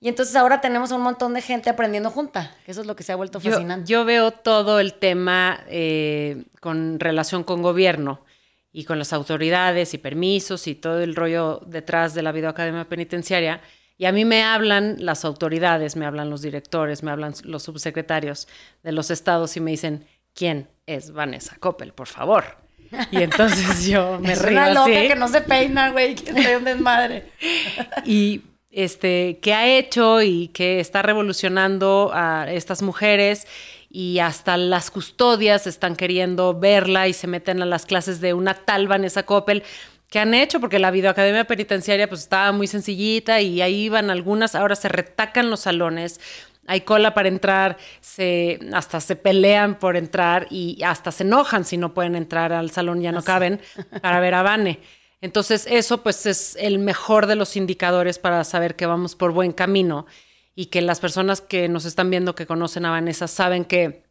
Y 0.01 0.09
entonces 0.09 0.35
ahora 0.35 0.63
tenemos 0.63 0.91
un 0.93 1.03
montón 1.03 1.35
de 1.35 1.43
gente 1.43 1.69
aprendiendo 1.69 2.11
junta, 2.11 2.57
eso 2.67 2.81
es 2.81 2.87
lo 2.87 2.97
que 2.97 3.03
se 3.03 3.13
ha 3.13 3.17
vuelto 3.17 3.39
fascinante. 3.39 3.91
Yo, 3.91 4.07
veo 4.07 4.31
todo 4.31 4.81
el 4.81 4.95
tema 4.95 5.61
eh, 5.69 6.45
con 6.61 6.99
relación 6.99 7.45
con 7.45 7.61
gobierno 7.61 8.25
y 8.73 8.85
con 8.85 8.99
las 8.99 9.13
autoridades 9.13 9.93
y 9.93 9.99
permisos 9.99 10.67
y 10.69 10.75
todo 10.75 11.03
el 11.03 11.15
rollo 11.15 11.61
detrás 11.67 12.15
de 12.15 12.23
la 12.23 12.33
videoacademia 12.33 12.89
penitenciaria. 12.89 13.61
Y 13.99 14.07
a 14.07 14.13
mí 14.13 14.25
me 14.25 14.43
hablan 14.43 14.97
las 15.01 15.27
autoridades, 15.27 15.97
me 15.97 16.07
hablan 16.07 16.31
los 16.31 16.41
directores, 16.41 17.03
me 17.03 17.11
hablan 17.11 17.35
los 17.45 17.65
subsecretarios 17.65 18.49
de 18.83 18.93
los 18.93 19.11
estados 19.11 19.55
y 19.59 19.61
me 19.61 19.73
dicen, 19.73 20.07
¿quién 20.33 20.69
es 20.87 21.13
Vanessa 21.13 21.57
Coppel, 21.61 21.93
por 21.93 22.07
favor? 22.07 22.45
Y 23.11 23.19
entonces 23.23 23.85
yo 23.85 24.19
me 24.19 24.33
es 24.33 24.41
río 24.41 24.53
una 24.53 24.73
loca 24.73 24.87
que 24.87 25.15
no 25.15 25.29
se 25.29 25.43
peina, 25.43 25.91
güey, 25.91 26.15
que 26.15 26.33
trae 26.33 26.57
un 26.57 26.65
desmadre. 26.65 27.31
y 28.07 28.41
este, 28.71 29.39
que 29.43 29.53
ha 29.53 29.67
hecho 29.67 30.23
y 30.23 30.49
que 30.49 30.81
está 30.81 31.03
revolucionando 31.03 32.11
a 32.15 32.51
estas 32.51 32.83
mujeres. 32.83 33.47
Y 33.91 34.21
hasta 34.21 34.57
las 34.57 34.91
custodias 34.91 35.67
están 35.67 35.97
queriendo 35.97 36.59
verla 36.59 37.09
y 37.09 37.13
se 37.13 37.27
meten 37.27 37.61
a 37.61 37.67
las 37.67 37.87
clases 37.87 38.21
de 38.21 38.35
una 38.35 38.55
tal 38.55 38.87
Vanessa 38.89 39.25
Coppel. 39.25 39.65
Que 40.09 40.19
han 40.19 40.35
hecho, 40.35 40.59
porque 40.59 40.81
la 40.81 40.91
videoacademia 40.91 41.45
penitenciaria 41.45 42.09
pues 42.09 42.23
estaba 42.23 42.51
muy 42.51 42.67
sencillita 42.67 43.41
y 43.41 43.63
ahí 43.63 43.85
iban 43.85 44.11
algunas, 44.11 44.57
ahora 44.57 44.75
se 44.75 44.89
retacan 44.89 45.51
los 45.51 45.61
salones, 45.61 46.21
hay 46.67 46.81
cola 46.81 47.15
para 47.15 47.29
entrar, 47.29 47.79
se, 48.01 48.59
hasta 48.73 49.01
se 49.01 49.15
pelean 49.15 49.77
por 49.77 49.97
entrar 49.97 50.49
y 50.51 50.83
hasta 50.83 51.13
se 51.13 51.23
enojan 51.23 51.65
si 51.65 51.77
no 51.77 51.95
pueden 51.95 52.17
entrar 52.17 52.53
al 52.53 52.73
salón, 52.73 53.03
ya 53.03 53.13
no 53.13 53.23
caben, 53.23 53.61
para 54.03 54.19
ver 54.19 54.35
a 54.35 54.43
Vane. 54.43 54.81
Entonces 55.21 55.67
eso 55.69 56.03
pues 56.03 56.27
es 56.27 56.57
el 56.57 56.79
mejor 56.79 57.27
de 57.27 57.37
los 57.37 57.57
indicadores 57.57 58.19
para 58.19 58.43
saber 58.45 58.77
que 58.77 58.87
vamos 58.87 59.17
por 59.17 59.33
buen 59.33 59.53
camino 59.53 60.07
y 60.55 60.67
que 60.67 60.83
las 60.83 61.01
personas 61.01 61.41
que 61.41 61.69
nos 61.69 61.85
están 61.85 62.11
viendo 62.11 62.35
que 62.35 62.47
conocen 62.47 62.85
a 62.85 62.91
Vanessa 62.91 63.29
saben 63.29 63.65
que 63.65 64.05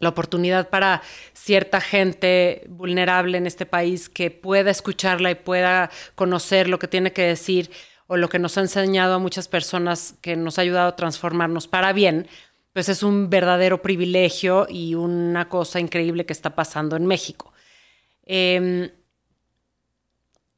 la 0.00 0.08
oportunidad 0.08 0.70
para 0.70 1.02
cierta 1.34 1.80
gente 1.80 2.64
vulnerable 2.68 3.38
en 3.38 3.46
este 3.46 3.66
país 3.66 4.08
que 4.08 4.30
pueda 4.30 4.70
escucharla 4.70 5.30
y 5.30 5.34
pueda 5.34 5.90
conocer 6.14 6.68
lo 6.68 6.78
que 6.78 6.88
tiene 6.88 7.12
que 7.12 7.22
decir 7.22 7.70
o 8.06 8.16
lo 8.16 8.28
que 8.28 8.38
nos 8.38 8.56
ha 8.58 8.62
enseñado 8.62 9.14
a 9.14 9.18
muchas 9.18 9.46
personas 9.46 10.14
que 10.20 10.36
nos 10.36 10.58
ha 10.58 10.62
ayudado 10.62 10.88
a 10.88 10.96
transformarnos 10.96 11.68
para 11.68 11.92
bien, 11.92 12.26
pues 12.72 12.88
es 12.88 13.02
un 13.02 13.30
verdadero 13.30 13.82
privilegio 13.82 14.66
y 14.68 14.94
una 14.94 15.48
cosa 15.48 15.80
increíble 15.80 16.26
que 16.26 16.32
está 16.32 16.54
pasando 16.56 16.96
en 16.96 17.06
México. 17.06 17.52
Em, 18.24 18.90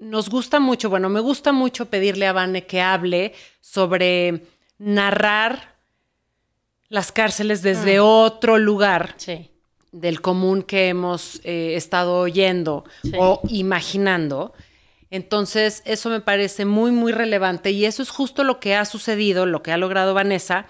nos 0.03 0.29
gusta 0.29 0.59
mucho, 0.59 0.91
bueno, 0.91 1.09
me 1.09 1.21
gusta 1.21 1.53
mucho 1.53 1.87
pedirle 1.87 2.27
a 2.27 2.33
Vane 2.33 2.67
que 2.67 2.81
hable 2.81 3.35
sobre 3.61 4.43
narrar 4.79 5.77
las 6.89 7.13
cárceles 7.13 7.63
desde 7.63 8.01
mm. 8.01 8.05
otro 8.05 8.59
lugar 8.59 9.17
del 9.93 10.21
común 10.21 10.63
que 10.63 10.89
hemos 10.89 11.41
eh, 11.45 11.75
estado 11.77 12.19
oyendo 12.19 12.85
o 13.17 13.41
imaginando. 13.49 14.53
Entonces, 15.09 15.83
eso 15.85 16.11
me 16.11 16.21
parece 16.21 16.65
muy, 16.65 16.91
muy 16.91 17.13
relevante 17.13 17.71
y 17.71 17.85
eso 17.85 18.03
es 18.03 18.11
justo 18.11 18.43
lo 18.45 18.59
que 18.59 18.75
ha 18.75 18.85
sucedido, 18.85 19.47
lo 19.47 19.63
que 19.63 19.71
ha 19.71 19.77
logrado 19.77 20.15
Vanessa, 20.15 20.67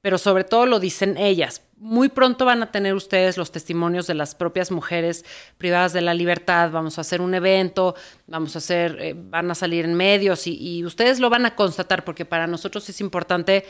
pero 0.00 0.18
sobre 0.18 0.44
todo 0.44 0.66
lo 0.66 0.78
dicen 0.78 1.16
ellas. 1.16 1.62
Muy 1.80 2.08
pronto 2.08 2.44
van 2.44 2.62
a 2.62 2.72
tener 2.72 2.94
ustedes 2.94 3.36
los 3.36 3.52
testimonios 3.52 4.06
de 4.06 4.14
las 4.14 4.34
propias 4.34 4.70
mujeres 4.70 5.24
privadas 5.58 5.92
de 5.92 6.00
la 6.00 6.14
libertad. 6.14 6.70
Vamos 6.70 6.98
a 6.98 7.02
hacer 7.02 7.20
un 7.20 7.34
evento, 7.34 7.94
vamos 8.26 8.56
a 8.56 8.58
hacer, 8.58 8.98
eh, 9.00 9.14
van 9.16 9.50
a 9.50 9.54
salir 9.54 9.84
en 9.84 9.94
medios 9.94 10.46
y, 10.46 10.56
y 10.60 10.84
ustedes 10.84 11.20
lo 11.20 11.30
van 11.30 11.46
a 11.46 11.54
constatar 11.54 12.04
porque 12.04 12.24
para 12.24 12.46
nosotros 12.46 12.88
es 12.88 13.00
importante 13.00 13.64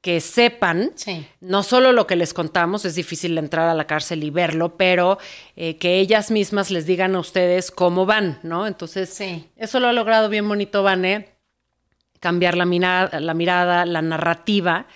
que 0.00 0.20
sepan, 0.20 0.92
no 1.40 1.62
solo 1.62 1.92
lo 1.92 2.06
que 2.06 2.16
les 2.16 2.32
contamos, 2.32 2.84
es 2.84 2.94
difícil 2.94 3.36
entrar 3.36 3.68
a 3.68 3.74
la 3.74 3.86
cárcel 3.86 4.22
y 4.22 4.30
verlo, 4.30 4.76
pero 4.76 5.18
eh, 5.56 5.76
que 5.76 5.98
ellas 5.98 6.30
mismas 6.30 6.70
les 6.70 6.86
digan 6.86 7.16
a 7.16 7.20
ustedes 7.20 7.70
cómo 7.70 8.06
van, 8.06 8.38
¿no? 8.42 8.66
Entonces, 8.66 9.20
eso 9.56 9.80
lo 9.80 9.88
ha 9.88 9.92
logrado 9.92 10.28
bien 10.28 10.48
bonito, 10.48 10.82
Vane, 10.82 11.30
cambiar 12.20 12.56
la 12.56 12.64
mirada, 12.64 13.18
la 13.18 13.34
mirada, 13.34 13.84
la 13.86 14.02
narrativa, 14.02 14.86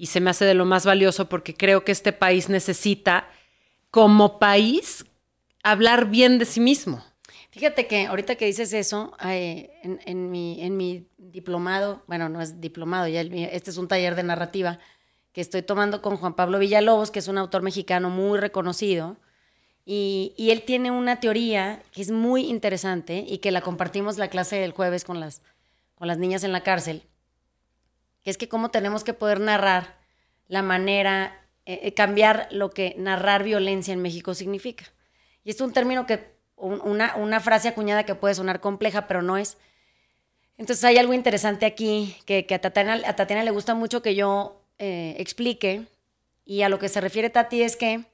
y 0.00 0.06
se 0.06 0.20
me 0.20 0.30
hace 0.30 0.46
de 0.46 0.54
lo 0.54 0.64
más 0.64 0.86
valioso 0.86 1.28
porque 1.28 1.52
creo 1.52 1.84
que 1.84 1.92
este 1.92 2.14
país 2.14 2.48
necesita, 2.48 3.28
como 3.90 4.38
país, 4.38 5.04
hablar 5.62 6.08
bien 6.08 6.38
de 6.38 6.46
sí 6.46 6.58
mismo. 6.58 7.04
Fíjate 7.50 7.86
que 7.86 8.06
ahorita 8.06 8.36
que 8.36 8.46
dices 8.46 8.72
eso, 8.72 9.12
en, 9.20 10.30
mi, 10.30 11.06
diplomado, 11.18 12.02
bueno, 12.06 12.30
no 12.30 12.40
es 12.40 12.62
diplomado, 12.62 13.08
ya 13.08 13.20
este 13.20 13.70
es 13.70 13.76
un 13.76 13.88
taller 13.88 14.14
de 14.14 14.22
narrativa 14.22 14.78
que 15.34 15.42
estoy 15.42 15.60
tomando 15.60 16.00
con 16.00 16.16
Juan 16.16 16.34
Pablo 16.34 16.58
Villalobos, 16.58 17.10
que 17.10 17.18
es 17.18 17.28
un 17.28 17.36
autor 17.36 17.60
mexicano 17.60 18.08
muy 18.08 18.38
reconocido, 18.38 19.18
y, 19.84 20.32
él 20.38 20.62
tiene 20.62 20.90
una 20.90 21.20
teoría 21.20 21.82
que 21.92 22.00
es 22.00 22.10
muy 22.10 22.46
interesante 22.46 23.22
y 23.28 23.38
que 23.38 23.50
la 23.50 23.60
compartimos 23.60 24.16
la 24.16 24.28
clase 24.28 24.56
del 24.56 24.72
jueves 24.72 25.04
con 25.04 25.20
las 25.20 25.42
niñas 26.16 26.42
en 26.42 26.52
la 26.52 26.62
cárcel, 26.62 27.02
que 28.22 28.30
es 28.30 28.38
que 28.38 28.48
cómo 28.48 28.70
tenemos 28.70 29.04
que 29.04 29.14
poder 29.14 29.40
narrar 29.40 29.98
la 30.48 30.62
manera, 30.62 31.46
eh, 31.66 31.80
eh, 31.84 31.94
cambiar 31.94 32.48
lo 32.50 32.70
que 32.70 32.94
narrar 32.98 33.44
violencia 33.44 33.92
en 33.92 34.02
México 34.02 34.34
significa. 34.34 34.84
Y 35.44 35.50
es 35.50 35.60
un 35.60 35.72
término 35.72 36.06
que 36.06 36.34
una, 36.56 37.40
frase 37.40 37.68
acuñada 37.68 38.04
que 38.04 38.14
puede 38.14 38.34
sonar 38.34 38.60
compleja, 38.60 39.06
pero 39.06 39.22
no 39.22 39.36
es. 39.36 39.56
Entonces 40.58 40.84
hay 40.84 40.98
algo 40.98 41.14
interesante 41.14 41.64
aquí 41.64 42.16
que, 42.26 42.46
a, 42.50 42.58
Tatiana, 42.58 43.44
le 43.44 43.50
gusta 43.50 43.74
mucho 43.74 44.02
que 44.02 44.14
yo 44.14 44.62
eh, 44.78 45.14
explique. 45.18 45.86
Y 46.44 46.62
a 46.62 46.68
lo 46.68 46.78
que 46.78 46.88
se 46.88 47.00
refiere 47.00 47.30
Tati 47.30 47.62
es 47.62 47.76
que 47.76 48.04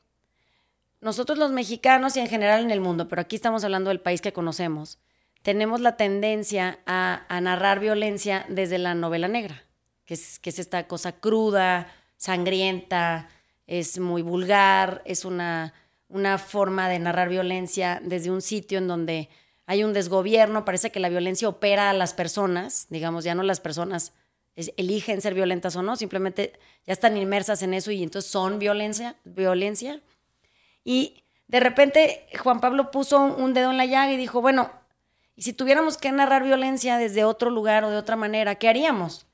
nosotros 1.00 1.38
los 1.38 1.52
mexicanos 1.52 2.16
y 2.16 2.20
en 2.20 2.28
general 2.28 2.62
en 2.62 2.70
el 2.70 2.80
mundo, 2.80 3.08
pero 3.08 3.22
aquí 3.22 3.36
estamos 3.36 3.64
hablando 3.64 3.90
del 3.90 4.00
país 4.00 4.20
que 4.20 4.32
conocemos, 4.32 4.98
tenemos 5.42 5.80
la 5.80 5.96
tendencia 5.96 6.80
a, 6.86 7.24
narrar 7.40 7.78
violencia 7.78 8.44
desde 8.48 8.78
la 8.78 8.94
novela 8.94 9.28
negra, 9.28 9.62
que 10.06 10.14
es, 10.14 10.40
esta 10.44 10.86
cosa 10.86 11.12
cruda, 11.12 11.92
sangrienta, 12.16 13.28
es 13.66 13.98
muy 13.98 14.22
vulgar, 14.22 15.02
es 15.04 15.24
una 15.26 15.74
una 16.08 16.38
forma 16.38 16.88
de 16.88 16.98
narrar 16.98 17.28
violencia 17.28 18.00
desde 18.02 18.30
un 18.30 18.42
sitio 18.42 18.78
en 18.78 18.88
donde 18.88 19.28
hay 19.66 19.82
un 19.82 19.92
desgobierno, 19.92 20.64
parece 20.64 20.90
que 20.90 21.00
la 21.00 21.08
violencia 21.08 21.48
opera 21.48 21.90
a 21.90 21.92
las 21.92 22.14
personas, 22.14 22.86
digamos, 22.90 23.24
ya 23.24 23.34
no 23.34 23.42
las 23.42 23.60
personas 23.60 24.12
eligen 24.54 25.20
ser 25.20 25.34
violentas 25.34 25.74
o 25.76 25.82
no, 25.82 25.96
simplemente 25.96 26.58
ya 26.86 26.92
están 26.92 27.16
inmersas 27.16 27.62
en 27.62 27.74
eso 27.74 27.90
y 27.90 28.02
entonces 28.02 28.30
son 28.30 28.58
violencia, 28.58 29.16
violencia. 29.24 30.00
Y 30.84 31.24
de 31.48 31.60
repente 31.60 32.26
Juan 32.38 32.60
Pablo 32.60 32.90
puso 32.90 33.20
un 33.20 33.52
dedo 33.54 33.70
en 33.72 33.76
la 33.76 33.86
llaga 33.86 34.12
y 34.12 34.16
dijo, 34.16 34.40
bueno, 34.40 34.70
y 35.34 35.42
si 35.42 35.52
tuviéramos 35.52 35.98
que 35.98 36.12
narrar 36.12 36.44
violencia 36.44 36.96
desde 36.96 37.24
otro 37.24 37.50
lugar 37.50 37.84
o 37.84 37.90
de 37.90 37.96
otra 37.96 38.16
manera, 38.16 38.54
¿qué 38.54 38.68
haríamos? 38.68 39.25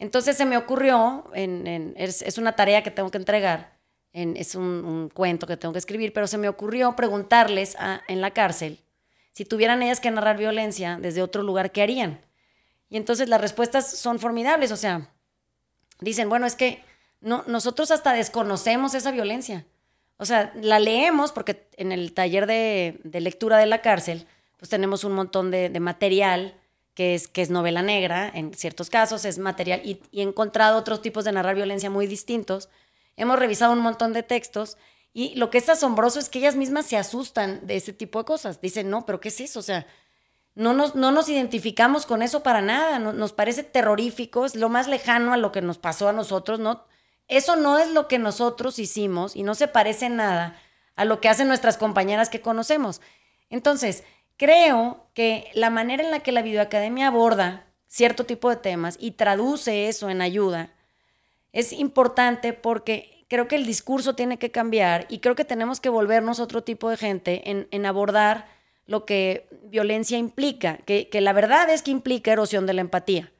Entonces 0.00 0.36
se 0.36 0.44
me 0.44 0.56
ocurrió, 0.56 1.24
es 1.34 2.38
una 2.38 2.56
tarea 2.56 2.82
que 2.82 2.90
tengo 2.90 3.10
que 3.10 3.18
entregar, 3.18 3.78
es 4.12 4.56
un, 4.56 5.08
cuento 5.14 5.46
que 5.46 5.56
tengo 5.56 5.72
que 5.72 5.78
escribir, 5.78 6.12
pero 6.12 6.26
se 6.26 6.38
me 6.38 6.48
ocurrió 6.48 6.96
preguntarles 6.96 7.76
en 8.08 8.20
la 8.20 8.32
cárcel 8.32 8.80
si 9.32 9.44
tuvieran 9.44 9.82
ellas 9.82 10.00
que 10.00 10.10
narrar 10.10 10.36
violencia 10.36 10.98
desde 11.00 11.22
otro 11.22 11.42
lugar, 11.42 11.72
¿qué 11.72 11.82
harían? 11.82 12.20
Y 12.88 12.96
entonces 12.96 13.28
las 13.28 13.40
respuestas 13.40 13.90
son 13.90 14.18
formidables, 14.18 14.72
o 14.72 14.76
sea, 14.76 15.08
dicen, 16.00 16.28
bueno, 16.28 16.46
es 16.46 16.56
que 16.56 16.82
no, 17.20 17.44
nosotros 17.46 17.90
hasta 17.90 18.12
desconocemos 18.12 18.94
esa 18.94 19.12
violencia. 19.12 19.66
O 20.16 20.26
sea, 20.26 20.52
la 20.60 20.78
leemos 20.78 21.32
porque 21.32 21.68
en 21.76 21.92
el 21.92 22.12
taller 22.12 22.46
de, 22.46 23.00
lectura 23.04 23.56
de 23.58 23.66
la 23.66 23.80
cárcel, 23.80 24.26
pues 24.58 24.68
tenemos 24.68 25.04
un 25.04 25.12
montón 25.12 25.50
de, 25.50 25.70
material 25.80 26.54
que 27.00 27.14
es, 27.14 27.28
que 27.28 27.40
es 27.40 27.48
novela 27.48 27.80
negra, 27.80 28.30
en 28.34 28.52
ciertos 28.52 28.90
casos 28.90 29.24
es 29.24 29.38
material, 29.38 29.80
y, 29.82 30.02
he 30.12 30.20
encontrado 30.20 30.76
otros 30.76 31.00
tipos 31.00 31.24
de 31.24 31.32
narrar 31.32 31.54
violencia 31.54 31.88
muy 31.88 32.06
distintos 32.06 32.68
hemos 33.16 33.38
revisado 33.38 33.72
un 33.72 33.78
montón 33.78 34.12
de 34.12 34.22
textos 34.22 34.76
y 35.14 35.34
lo 35.36 35.48
que 35.48 35.56
es 35.56 35.70
asombroso 35.70 36.18
es 36.18 36.28
que 36.28 36.40
ellas 36.40 36.56
mismas 36.56 36.84
se 36.84 36.98
asustan 36.98 37.66
de 37.66 37.76
ese 37.76 37.94
tipo 37.94 38.18
de 38.18 38.26
cosas. 38.26 38.60
Dicen, 38.60 38.90
no, 38.90 39.06
pero 39.06 39.18
¿qué 39.18 39.28
es 39.28 39.40
eso? 39.40 39.60
O 39.60 39.62
sea, 39.62 39.86
no 40.54 40.74
nos, 40.74 40.94
no 40.94 41.10
nos 41.10 41.30
identificamos 41.30 42.04
con 42.04 42.20
eso 42.20 42.42
para 42.42 42.60
nada, 42.60 42.98
nos 42.98 43.32
parece 43.32 43.62
terrorífico, 43.62 44.44
es 44.44 44.54
lo 44.54 44.68
más 44.68 44.86
lejano 44.86 45.32
a 45.32 45.38
lo 45.38 45.52
que 45.52 45.62
nos 45.62 45.78
pasó 45.78 46.10
a 46.10 46.12
nosotros, 46.12 46.60
¿no? 46.60 46.84
Eso 47.28 47.56
no 47.56 47.78
es 47.78 47.90
lo 47.92 48.08
que 48.08 48.18
nosotros 48.18 48.78
hicimos 48.78 49.36
y 49.36 49.42
no 49.42 49.54
se 49.54 49.68
parece 49.68 50.10
nada 50.10 50.60
a 50.96 51.06
lo 51.06 51.22
que 51.22 51.30
hacen 51.30 51.48
nuestras 51.48 51.78
compañeras 51.78 52.28
que 52.28 52.42
conocemos. 52.42 53.00
Entonces, 53.48 54.04
creo 54.40 55.06
que 55.12 55.50
la 55.52 55.68
manera 55.68 56.02
en 56.02 56.10
la 56.10 56.20
que 56.20 56.32
la 56.32 56.40
videoacademia 56.40 57.08
aborda 57.08 57.66
cierto 57.88 58.24
tipo 58.24 58.48
de 58.48 58.56
temas 58.56 58.96
y 58.98 59.10
traduce 59.10 59.86
eso 59.86 60.08
en 60.08 60.22
ayuda, 60.22 60.72
es 61.52 61.74
importante 61.74 62.54
porque 62.54 63.26
creo 63.28 63.48
que 63.48 63.56
el 63.56 63.66
discurso 63.66 64.14
tiene 64.14 64.38
que 64.38 64.50
cambiar 64.50 65.04
y 65.10 65.18
creo 65.18 65.34
que 65.34 65.44
tenemos 65.44 65.78
que 65.78 65.90
volvernos 65.90 66.40
otro 66.40 66.64
tipo 66.64 66.88
de 66.88 66.96
gente 66.96 67.50
en, 67.70 67.84
abordar 67.84 68.48
lo 68.86 69.04
que 69.04 69.46
violencia 69.64 70.16
implica, 70.16 70.78
que, 70.86 71.10
que 71.10 71.20
la 71.20 71.34
verdad 71.34 71.68
es 71.68 71.82
que 71.82 71.90
implica 71.90 72.32
erosión 72.32 72.64
de 72.64 72.72
la 72.72 72.80
empatía. 72.80 73.30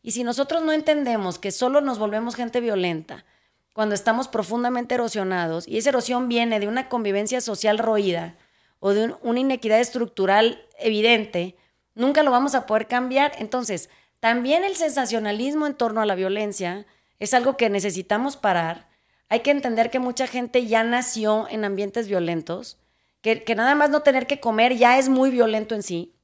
Y 0.00 0.12
si 0.12 0.24
nosotros 0.24 0.62
no 0.62 0.72
entendemos 0.72 1.38
que 1.38 1.50
solo 1.50 1.82
nos 1.82 1.98
volvemos 1.98 2.36
gente 2.36 2.62
violenta 2.62 3.26
cuando 3.74 3.94
estamos 3.94 4.28
profundamente 4.28 4.94
erosionados, 4.94 5.68
y 5.68 5.76
esa 5.76 5.90
erosión 5.90 6.26
viene 6.26 6.58
de 6.58 6.68
una 6.68 6.88
convivencia 6.88 7.42
social 7.42 7.76
roída 7.76 8.34
o 8.80 8.90
de 8.90 9.14
una 9.22 9.40
inequidad 9.40 9.80
estructural 9.80 10.66
evidente, 10.78 11.56
nunca 11.94 12.22
lo 12.22 12.30
vamos 12.30 12.54
a 12.54 12.66
poder 12.66 12.86
cambiar. 12.86 13.32
Entonces, 13.38 13.90
también 14.20 14.64
el 14.64 14.76
sensacionalismo 14.76 15.66
en 15.66 15.74
torno 15.74 16.00
a 16.00 16.06
la 16.06 16.14
violencia 16.14 16.86
es 17.18 17.34
algo 17.34 17.56
que 17.56 17.70
necesitamos 17.70 18.36
parar. 18.36 18.88
Hay 19.28 19.40
que 19.40 19.50
entender 19.50 19.90
que 19.90 19.98
mucha 19.98 20.26
gente 20.26 20.66
ya 20.66 20.84
nació 20.84 21.46
en 21.50 21.64
ambientes 21.64 22.08
violentos, 22.08 22.78
que, 23.20 23.44
nada 23.56 23.74
más 23.74 23.90
no 23.90 24.02
tener 24.02 24.26
que 24.26 24.40
comer 24.40 24.76
ya 24.76 24.98
es 24.98 25.08
muy 25.08 25.30
violento 25.30 25.74
en 25.74 25.82
sí. 25.82 26.14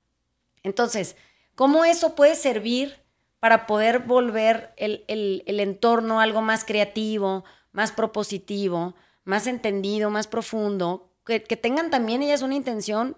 Entonces, 0.63 1.17
¿cómo 1.55 1.85
eso 1.85 2.15
puede 2.15 2.35
servir 2.35 3.03
para 3.41 3.67
poder 3.67 3.99
volver 3.99 4.73
el, 4.77 5.05
el 5.09 5.61
entorno 5.61 6.21
algo 6.21 6.41
más 6.41 6.65
creativo, 6.65 7.45
más 7.73 7.93
propositivo, 7.93 8.95
más 9.25 9.47
entendido, 9.47 10.09
más 10.09 10.27
profundo, 10.27 11.11
que, 11.25 11.41
tengan 11.41 11.91
también 11.91 12.23
ellas 12.23 12.43
una 12.43 12.55
intención 12.55 13.17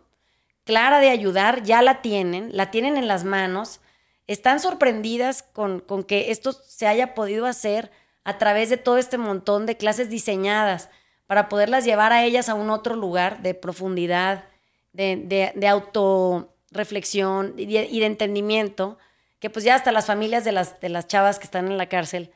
clara 0.64 1.00
de 1.00 1.10
ayudar, 1.10 1.62
ya 1.62 1.82
la 1.82 2.02
tienen, 2.02 2.56
la 2.56 2.70
tienen 2.70 2.96
en 2.96 3.08
las 3.08 3.24
manos, 3.24 3.80
están 4.26 4.60
sorprendidas 4.60 5.42
con, 5.42 5.80
con 5.80 6.02
que 6.04 6.30
esto 6.30 6.52
se 6.52 6.86
haya 6.86 7.14
podido 7.14 7.46
hacer 7.46 7.90
a 8.24 8.38
través 8.38 8.70
de 8.70 8.76
todo 8.76 8.98
este 8.98 9.18
montón 9.18 9.66
de 9.66 9.76
clases 9.76 10.10
diseñadas 10.10 10.88
para 11.26 11.48
poderlas 11.48 11.84
llevar 11.84 12.12
a 12.12 12.24
ellas 12.24 12.48
a 12.48 12.54
un 12.54 12.70
otro 12.70 12.96
lugar 12.96 13.42
de 13.42 13.54
profundidad, 13.54 14.44
de, 14.92 15.16
de, 15.16 15.52
de 15.54 15.68
autorreflexión 15.68 17.54
y 17.56 17.66
de, 17.66 18.06
entendimiento, 18.06 18.98
que 19.38 19.50
pues 19.50 19.64
ya 19.64 19.74
hasta 19.74 19.92
las 19.92 20.06
familias 20.06 20.44
de 20.44 20.52
las, 20.52 20.80
de 20.80 20.88
las 20.88 21.06
chavas 21.06 21.38
que 21.38 21.44
están 21.44 21.66
en 21.66 21.76
la 21.78 21.88
cárcel 21.88 22.32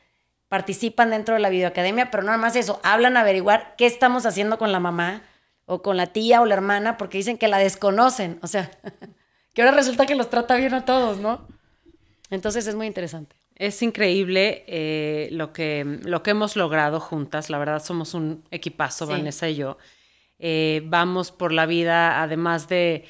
participan 0.48 1.10
dentro 1.10 1.34
de 1.34 1.40
la 1.40 1.48
videoacademia, 1.48 2.10
pero 2.10 2.24
nada 2.24 2.38
más 2.38 2.56
eso, 2.56 2.80
hablan 2.82 3.16
a 3.16 3.20
averiguar 3.20 3.74
qué 3.78 3.86
estamos 3.86 4.26
haciendo 4.26 4.58
con 4.58 4.72
la 4.72 4.80
mamá 4.80 5.22
o 5.70 5.82
con 5.82 5.96
la 5.96 6.08
tía 6.08 6.40
o 6.40 6.46
la 6.46 6.54
hermana 6.54 6.96
porque 6.96 7.18
dicen 7.18 7.38
que 7.38 7.46
la 7.46 7.58
desconocen, 7.58 8.40
o 8.42 8.48
sea, 8.48 8.72
que 9.54 9.62
ahora 9.62 9.76
resulta 9.76 10.04
que 10.04 10.16
los 10.16 10.28
trata 10.28 10.56
bien 10.56 10.74
a 10.74 10.84
todos, 10.84 11.18
¿no? 11.18 11.46
Entonces 12.28 12.66
es 12.66 12.74
muy 12.74 12.88
interesante. 12.88 13.36
Es 13.54 13.80
increíble 13.80 14.64
eh, 14.66 15.28
lo, 15.30 15.52
que, 15.52 16.00
lo 16.02 16.24
que 16.24 16.32
hemos 16.32 16.56
logrado 16.56 16.98
juntas, 16.98 17.50
la 17.50 17.58
verdad 17.58 17.80
somos 17.84 18.14
un 18.14 18.42
equipazo, 18.50 19.06
Vanessa 19.06 19.48
y 19.48 19.54
yo. 19.54 19.78
Eh, 20.40 20.82
vamos 20.86 21.30
por 21.30 21.52
la 21.52 21.66
vida, 21.66 22.20
además 22.20 22.68
de 22.68 23.04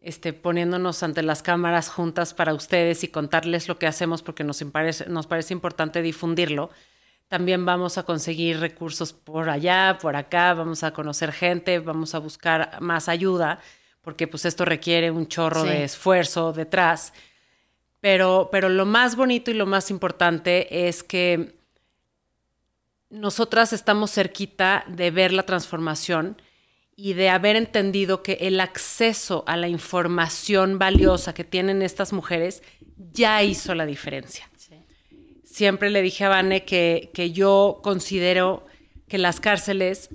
este, 0.00 0.32
poniéndonos 0.32 1.02
ante 1.02 1.22
las 1.22 1.42
cámaras 1.42 1.90
juntas 1.90 2.32
para 2.32 2.54
ustedes 2.54 3.04
y 3.04 3.08
contarles 3.08 3.68
lo 3.68 3.78
que 3.78 3.86
hacemos 3.86 4.22
porque 4.22 4.42
nos 4.42 4.64
parece, 4.72 5.06
nos 5.10 5.26
parece 5.26 5.52
importante 5.52 6.00
difundirlo. 6.00 6.70
También 7.28 7.66
vamos 7.66 7.98
a 7.98 8.04
conseguir 8.04 8.60
recursos 8.60 9.12
por 9.12 9.50
allá, 9.50 9.98
por 10.00 10.14
acá, 10.14 10.54
vamos 10.54 10.84
a 10.84 10.92
conocer 10.92 11.32
gente, 11.32 11.80
vamos 11.80 12.14
a 12.14 12.20
buscar 12.20 12.80
más 12.80 13.08
ayuda, 13.08 13.58
porque 14.00 14.28
pues 14.28 14.44
esto 14.44 14.64
requiere 14.64 15.10
un 15.10 15.26
chorro 15.26 15.64
de 15.64 15.82
esfuerzo 15.82 16.52
detrás. 16.52 17.12
Pero, 18.00 18.48
pero 18.52 18.68
lo 18.68 18.86
más 18.86 19.16
bonito 19.16 19.50
y 19.50 19.54
lo 19.54 19.66
más 19.66 19.90
importante 19.90 20.86
es 20.88 21.02
que 21.02 21.56
nosotras 23.10 23.72
estamos 23.72 24.12
cerquita 24.12 24.84
de 24.86 25.10
ver 25.10 25.32
la 25.32 25.44
transformación 25.44 26.40
y 26.94 27.12
de 27.12 27.28
haber 27.28 27.56
entendido 27.56 28.22
que 28.22 28.38
el 28.40 28.60
acceso 28.60 29.44
a 29.46 29.56
la 29.56 29.68
información 29.68 30.78
valiosa 30.78 31.34
que 31.34 31.44
tienen 31.44 31.82
estas 31.82 32.12
mujeres 32.12 32.62
ya 33.12 33.42
hizo 33.42 33.74
la 33.74 33.84
diferencia. 33.84 34.48
Siempre 35.56 35.88
le 35.88 36.02
dije 36.02 36.22
a 36.22 36.28
Vane 36.28 36.66
que, 36.66 37.10
que 37.14 37.32
yo 37.32 37.80
considero 37.82 38.66
que 39.08 39.16
las 39.16 39.40
cárceles 39.40 40.10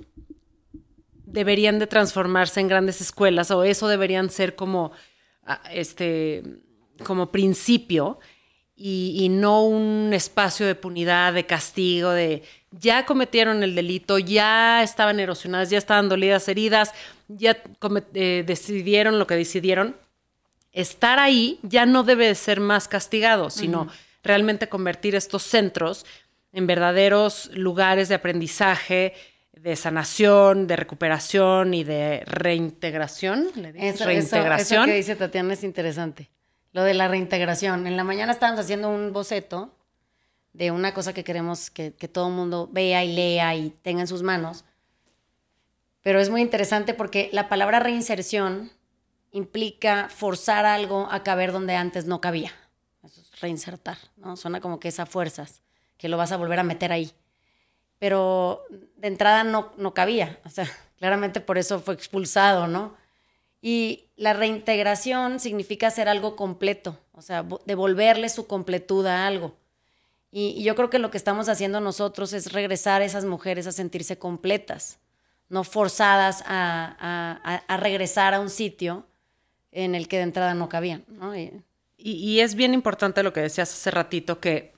deberían 1.24 1.80
de 1.80 1.88
transformarse 1.88 2.60
en 2.60 2.68
grandes 2.68 3.00
escuelas 3.00 3.50
o 3.50 3.64
eso 3.64 3.88
deberían 3.88 4.30
ser 4.30 4.54
como, 4.54 4.92
ah, 5.44 5.60
este, 5.72 6.44
como 7.04 7.32
principio 7.32 8.20
y, 8.76 9.26
no 9.30 9.64
un 9.66 10.12
espacio 10.12 10.64
de 10.64 10.76
punidad, 10.76 11.32
de 11.32 11.44
castigo, 11.44 12.10
de 12.10 12.44
ya 12.70 13.04
cometieron 13.04 13.64
el 13.64 13.74
delito, 13.74 14.20
ya 14.20 14.84
estaban 14.84 15.18
erosionadas, 15.18 15.70
ya 15.70 15.78
estaban 15.78 16.08
dolidas, 16.08 16.46
heridas, 16.46 16.92
ya 17.26 17.60
eh, 18.14 18.44
decidieron 18.46 19.18
lo 19.18 19.26
que 19.26 19.34
decidieron. 19.34 19.96
Estar 20.70 21.18
ahí 21.18 21.58
ya 21.64 21.84
no 21.84 22.04
debe 22.04 22.32
ser 22.36 22.60
más 22.60 22.86
castigado, 22.86 23.50
sino 23.50 23.88
realmente 24.22 24.68
convertir 24.68 25.14
estos 25.14 25.42
centros 25.42 26.06
en 26.52 26.66
verdaderos 26.66 27.50
lugares 27.54 28.08
de 28.08 28.14
aprendizaje, 28.14 29.14
de 29.52 29.76
sanación, 29.76 30.66
de 30.66 30.76
recuperación 30.76 31.74
y 31.74 31.84
de 31.84 32.22
reintegración. 32.26 33.48
reintegración. 33.54 34.82
eso 34.82 34.84
que 34.84 34.94
dice 34.94 35.16
Tatiana 35.16 35.54
es 35.54 35.64
interesante. 35.64 36.30
Lo 36.72 36.84
de 36.84 36.94
la 36.94 37.08
reintegración. 37.08 37.86
En 37.86 37.96
la 37.96 38.04
mañana 38.04 38.32
estábamos 38.32 38.60
haciendo 38.60 38.88
un 38.88 39.12
boceto 39.12 39.74
de 40.52 40.70
una 40.70 40.94
cosa 40.94 41.12
que 41.12 41.24
queremos 41.24 41.70
que, 41.70 41.90
todo 41.90 42.28
el 42.28 42.34
mundo 42.34 42.68
vea 42.72 43.04
y 43.04 43.12
lea 43.12 43.54
y 43.54 43.70
tenga 43.82 44.02
en 44.02 44.06
sus 44.06 44.22
manos. 44.22 44.64
Pero 46.02 46.20
es 46.20 46.30
muy 46.30 46.40
interesante 46.40 46.94
porque 46.94 47.30
la 47.32 47.48
palabra 47.48 47.80
reinserción 47.80 48.72
implica 49.30 50.08
forzar 50.08 50.66
algo 50.66 51.08
a 51.10 51.22
caber 51.22 51.52
donde 51.52 51.74
antes 51.74 52.06
no 52.06 52.20
cabía. 52.20 52.52
Reinsertar, 53.42 53.98
¿no? 54.16 54.36
Suena 54.36 54.60
como 54.60 54.80
que 54.80 54.88
es 54.88 55.00
a 55.00 55.06
fuerzas, 55.06 55.60
que 55.98 56.08
lo 56.08 56.16
vas 56.16 56.32
a 56.32 56.36
volver 56.36 56.58
a 56.58 56.62
meter 56.62 56.92
ahí. 56.92 57.12
Pero 57.98 58.62
de 58.96 59.08
entrada 59.08 59.44
no, 59.44 59.72
no 59.76 59.92
cabía. 59.92 60.40
O 60.44 60.48
sea, 60.48 60.66
claramente 60.98 61.40
por 61.40 61.58
eso 61.58 61.80
fue 61.80 61.94
expulsado, 61.94 62.66
¿no? 62.66 62.96
Y 63.60 64.06
la 64.16 64.32
reintegración 64.32 65.38
significa 65.38 65.88
hacer 65.88 66.08
algo 66.08 66.34
completo, 66.34 66.98
o 67.12 67.22
sea, 67.22 67.44
devolverle 67.64 68.28
su 68.28 68.48
completud 68.48 69.06
a 69.06 69.26
algo. 69.26 69.54
Y, 70.32 70.64
yo 70.64 70.74
creo 70.74 70.90
que 70.90 70.98
lo 70.98 71.10
que 71.10 71.18
estamos 71.18 71.48
haciendo 71.48 71.80
nosotros 71.80 72.32
es 72.32 72.52
regresar 72.52 73.02
a 73.02 73.04
esas 73.04 73.24
mujeres 73.24 73.66
a 73.66 73.72
sentirse 73.72 74.18
completas, 74.18 74.98
no 75.48 75.62
forzadas 75.62 76.42
a, 76.46 77.62
regresar 77.78 78.34
a 78.34 78.40
un 78.40 78.50
sitio 78.50 79.06
en 79.70 79.94
el 79.94 80.08
que 80.08 80.16
de 80.16 80.22
entrada 80.22 80.54
no 80.54 80.68
cabían. 80.68 81.04
Y, 81.36 81.52
es 82.40 82.54
bien 82.54 82.74
importante 82.74 83.22
lo 83.22 83.32
que 83.32 83.40
decías 83.40 83.72
hace 83.72 83.90
ratito, 83.90 84.40
que 84.40 84.72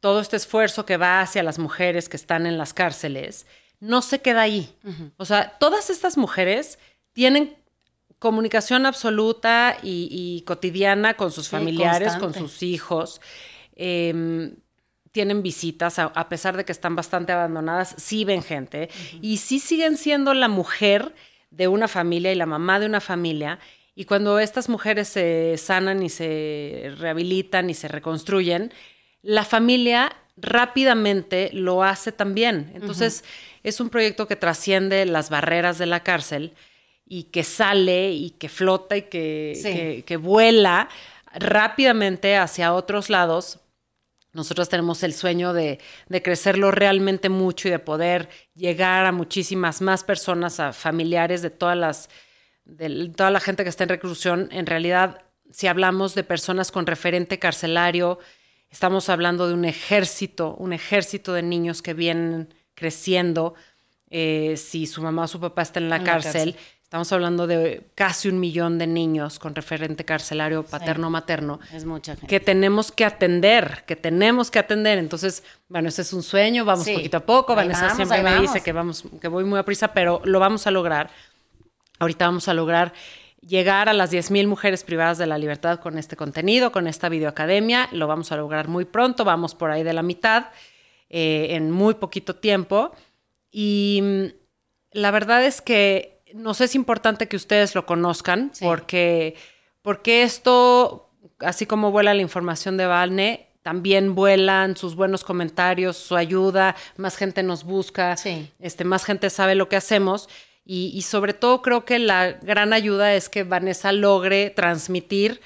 todo 0.00 0.20
este 0.20 0.36
esfuerzo 0.36 0.84
que 0.86 0.96
va 0.96 1.20
hacia 1.20 1.42
las 1.42 1.58
mujeres 1.58 2.08
que 2.08 2.16
están 2.16 2.46
en 2.46 2.58
las 2.58 2.74
cárceles 2.74 3.46
no 3.80 4.02
se 4.02 4.20
queda 4.20 4.42
ahí. 4.42 4.74
O 5.16 5.24
sea, 5.24 5.56
todas 5.58 5.90
estas 5.90 6.16
mujeres 6.16 6.78
tienen 7.12 7.56
comunicación 8.18 8.86
absoluta 8.86 9.76
y, 9.82 10.42
cotidiana 10.46 11.14
con 11.14 11.30
sus 11.30 11.48
familiares, 11.48 12.14
con 12.16 12.32
sus 12.32 12.62
hijos. 12.62 13.20
Em, 13.76 14.56
tienen 15.12 15.42
visitas, 15.42 15.98
a, 15.98 16.28
pesar 16.28 16.56
de 16.56 16.64
que 16.64 16.72
están 16.72 16.96
bastante 16.96 17.32
abandonadas, 17.32 17.94
sí 17.98 18.24
ven 18.24 18.42
gente 18.42 18.88
y 19.20 19.36
sí 19.36 19.60
siguen 19.60 19.96
siendo 19.96 20.34
la 20.34 20.48
mujer 20.48 21.14
de 21.50 21.68
una 21.68 21.86
familia 21.86 22.32
y 22.32 22.34
la 22.34 22.46
mamá 22.46 22.80
de 22.80 22.86
una 22.86 23.00
familia. 23.00 23.60
Y 23.94 24.06
cuando 24.06 24.38
estas 24.38 24.68
mujeres 24.68 25.08
se 25.08 25.56
sanan 25.56 26.02
y 26.02 26.08
se 26.08 26.92
rehabilitan 26.98 27.70
y 27.70 27.74
se 27.74 27.88
reconstruyen, 27.88 28.72
la 29.22 29.44
familia 29.44 30.16
rápidamente 30.36 31.50
lo 31.52 31.82
hace 31.84 32.12
también. 32.12 32.72
Entonces, 32.74 33.24
es 33.62 33.80
un 33.80 33.90
proyecto 33.90 34.26
que 34.26 34.36
trasciende 34.36 35.06
las 35.06 35.30
barreras 35.30 35.78
de 35.78 35.86
la 35.86 36.02
cárcel 36.02 36.52
y 37.06 37.24
que 37.24 37.44
sale 37.44 38.12
y 38.12 38.30
que 38.30 38.48
flota 38.48 38.96
y 38.96 39.02
que, 39.02 40.02
que, 40.06 40.16
vuela 40.16 40.88
rápidamente 41.32 42.36
hacia 42.36 42.74
otros 42.74 43.10
lados. 43.10 43.60
Nosotros 44.32 44.68
tenemos 44.68 45.04
el 45.04 45.14
sueño 45.14 45.52
de, 45.52 45.78
de, 46.08 46.22
crecerlo 46.22 46.72
realmente 46.72 47.28
mucho 47.28 47.68
y 47.68 47.70
de 47.70 47.78
poder 47.78 48.28
llegar 48.56 49.06
a 49.06 49.12
muchísimas 49.12 49.80
más 49.80 50.02
personas, 50.02 50.58
a 50.58 50.72
familiares 50.72 51.40
de 51.42 51.50
todas 51.50 51.76
las, 51.76 52.08
de 52.64 53.10
toda 53.14 53.30
la 53.30 53.40
gente 53.40 53.62
que 53.62 53.70
está 53.70 53.84
en 53.84 53.90
reclusión. 53.90 54.48
En 54.52 54.66
realidad, 54.66 55.22
si 55.50 55.66
hablamos 55.66 56.14
de 56.14 56.24
personas 56.24 56.72
con 56.72 56.86
referente 56.86 57.38
carcelario, 57.38 58.18
estamos 58.70 59.08
hablando 59.08 59.48
de 59.48 59.54
un 59.54 59.64
ejército, 59.64 60.54
un 60.56 60.72
ejército 60.72 61.32
de 61.32 61.42
niños 61.42 61.82
que 61.82 61.94
vienen 61.94 62.54
creciendo. 62.74 63.54
Eh, 64.10 64.56
si 64.56 64.86
su 64.86 65.02
mamá 65.02 65.24
o 65.24 65.28
su 65.28 65.40
papá 65.40 65.62
está 65.62 65.80
en 65.80 65.88
la, 65.88 66.02
cárcel, 66.02 66.56
Estamos 66.94 67.10
hablando 67.10 67.48
de 67.48 67.88
casi 67.96 68.28
un 68.28 68.38
millón 68.38 68.78
de 68.78 68.86
niños 68.86 69.40
con 69.40 69.56
referente 69.56 70.04
carcelario 70.04 70.62
paterno-materno. 70.62 71.58
es 71.72 71.84
mucha 71.84 72.12
gente. 72.12 72.28
Que 72.28 72.38
tenemos 72.38 72.92
que 72.92 73.04
atender, 73.04 73.82
que 73.84 73.96
tenemos 73.96 74.48
que 74.48 74.60
atender. 74.60 74.98
Entonces, 74.98 75.42
bueno, 75.68 75.88
ese 75.88 76.02
es 76.02 76.12
un 76.12 76.22
sueño, 76.22 76.64
vamos 76.64 76.88
poquito 76.88 77.16
a 77.16 77.26
poco. 77.26 77.56
Vanessa 77.56 77.92
siempre 77.96 78.22
me 78.22 78.40
dice 78.40 78.62
que, 78.62 78.70
vamos, 78.70 79.02
que 79.20 79.26
voy 79.26 79.42
muy 79.42 79.58
a 79.58 79.64
prisa, 79.64 79.88
pero 79.88 80.20
lo 80.24 80.38
vamos 80.38 80.68
a 80.68 80.70
lograr. 80.70 81.10
Ahorita 81.98 82.26
vamos 82.26 82.48
a 82.48 82.54
lograr 82.54 82.92
llegar 83.40 83.88
a 83.88 83.92
las 83.92 84.12
10.000 84.12 84.46
mujeres 84.46 84.84
privadas 84.84 85.18
de 85.18 85.26
la 85.26 85.38
libertad 85.38 85.80
con 85.80 85.98
este 85.98 86.16
contenido, 86.16 86.72
con 86.72 86.86
esta 86.86 87.08
videoacademia. 87.08 87.88
Lo 87.92 88.06
vamos 88.06 88.32
a 88.32 88.36
lograr 88.36 88.68
muy 88.68 88.84
pronto, 88.84 89.24
vamos 89.24 89.54
por 89.54 89.70
ahí 89.70 89.82
de 89.82 89.92
la 89.92 90.02
mitad, 90.02 90.46
eh, 91.10 91.48
en 91.50 91.70
muy 91.70 91.94
poquito 91.94 92.36
tiempo. 92.36 92.92
Y 93.50 94.00
mm, 94.02 94.24
la 94.92 95.10
verdad 95.10 95.44
es 95.44 95.60
que 95.60 96.22
nos 96.34 96.60
es 96.60 96.74
importante 96.74 97.28
que 97.28 97.36
ustedes 97.36 97.74
lo 97.74 97.86
conozcan 97.86 98.50
porque, 98.60 99.36
porque 99.82 100.24
esto, 100.24 101.10
así 101.38 101.64
como 101.66 101.92
vuela 101.92 102.14
la 102.14 102.22
información 102.22 102.76
de 102.76 102.86
Valne, 102.86 103.50
también 103.62 104.14
vuelan 104.14 104.76
sus 104.76 104.94
buenos 104.94 105.24
comentarios, 105.24 105.96
su 105.96 106.16
ayuda, 106.16 106.76
más 106.96 107.16
gente 107.16 107.42
nos 107.42 107.64
busca, 107.64 108.16
este, 108.58 108.84
más 108.84 109.04
gente 109.04 109.30
sabe 109.30 109.54
lo 109.54 109.68
que 109.68 109.76
hacemos. 109.76 110.28
Y, 110.66 111.02
sobre 111.02 111.34
todo 111.34 111.60
creo 111.60 111.84
que 111.84 111.98
la 111.98 112.32
gran 112.32 112.72
ayuda 112.72 113.14
es 113.14 113.28
que 113.28 113.44
Vanessa 113.44 113.92
logre 113.92 114.48
transmitir 114.50 115.42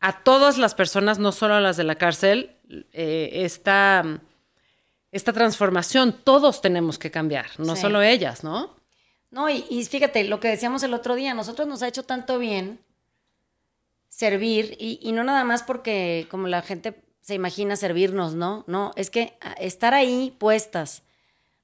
a 0.00 0.22
todas 0.22 0.56
las 0.58 0.74
personas, 0.74 1.18
no 1.18 1.32
solo 1.32 1.54
a 1.54 1.60
las 1.60 1.76
de 1.76 1.84
la 1.84 1.96
cárcel, 1.96 2.56
eh, 2.92 3.30
esta, 3.44 4.20
esta 5.12 5.32
transformación, 5.34 6.12
todos 6.24 6.62
tenemos 6.62 6.98
que 6.98 7.10
cambiar, 7.10 7.46
no 7.58 7.76
Sí. 7.76 7.82
solo 7.82 8.00
ellas, 8.02 8.42
¿no? 8.42 8.74
No, 9.30 9.50
y, 9.50 9.64
y 9.68 9.84
fíjate, 9.84 10.24
lo 10.24 10.40
que 10.40 10.48
decíamos 10.48 10.82
el 10.82 10.94
otro 10.94 11.14
día, 11.14 11.34
nosotros 11.34 11.68
nos 11.68 11.82
ha 11.82 11.88
hecho 11.88 12.02
tanto 12.04 12.38
bien 12.38 12.80
servir, 14.08 14.76
y, 14.78 14.98
y 15.02 15.12
no 15.12 15.24
nada 15.24 15.44
más 15.44 15.62
porque 15.62 16.26
como 16.30 16.46
la 16.48 16.62
gente 16.62 17.02
se 17.20 17.34
imagina 17.34 17.76
servirnos, 17.76 18.34
¿no? 18.34 18.64
No, 18.66 18.92
es 18.96 19.10
que 19.10 19.36
a- 19.40 19.52
estar 19.54 19.94
ahí 19.94 20.34
puestas 20.38 21.02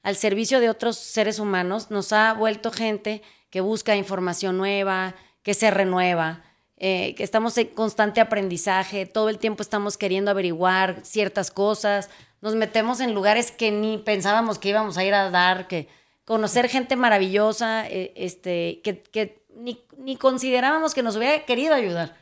al 0.02 0.16
servicio 0.16 0.60
de 0.60 0.70
otros 0.70 0.96
seres 0.96 1.38
humanos 1.38 1.90
nos 1.90 2.12
ha 2.12 2.32
vuelto 2.32 2.70
gente 2.70 3.22
que 3.50 3.60
busca 3.60 3.96
información 3.96 4.56
nueva, 4.56 5.14
que 5.42 5.54
se 5.54 5.70
renueva, 5.70 6.42
eh, 6.76 7.14
que 7.16 7.24
estamos 7.24 7.58
en 7.58 7.68
constante 7.68 8.20
aprendizaje, 8.20 9.04
todo 9.04 9.28
el 9.28 9.38
tiempo 9.38 9.62
estamos 9.62 9.98
queriendo 9.98 10.30
averiguar 10.30 11.00
ciertas 11.02 11.50
cosas, 11.50 12.08
nos 12.40 12.54
metemos 12.54 13.00
en 13.00 13.12
lugares 13.12 13.50
que 13.50 13.70
ni 13.70 13.98
pensábamos 13.98 14.58
que 14.58 14.70
íbamos 14.70 14.96
a 14.96 15.04
ir 15.04 15.12
a 15.12 15.30
dar, 15.30 15.68
que 15.68 15.88
conocer 16.24 16.68
gente 16.68 16.96
maravillosa, 16.96 17.86
eh, 17.86 18.12
este, 18.16 18.80
que, 18.82 19.02
que 19.02 19.42
ni, 19.54 19.84
ni 19.98 20.16
considerábamos 20.16 20.94
que 20.94 21.02
nos 21.02 21.16
hubiera 21.16 21.44
querido 21.44 21.74
ayudar. 21.74 22.16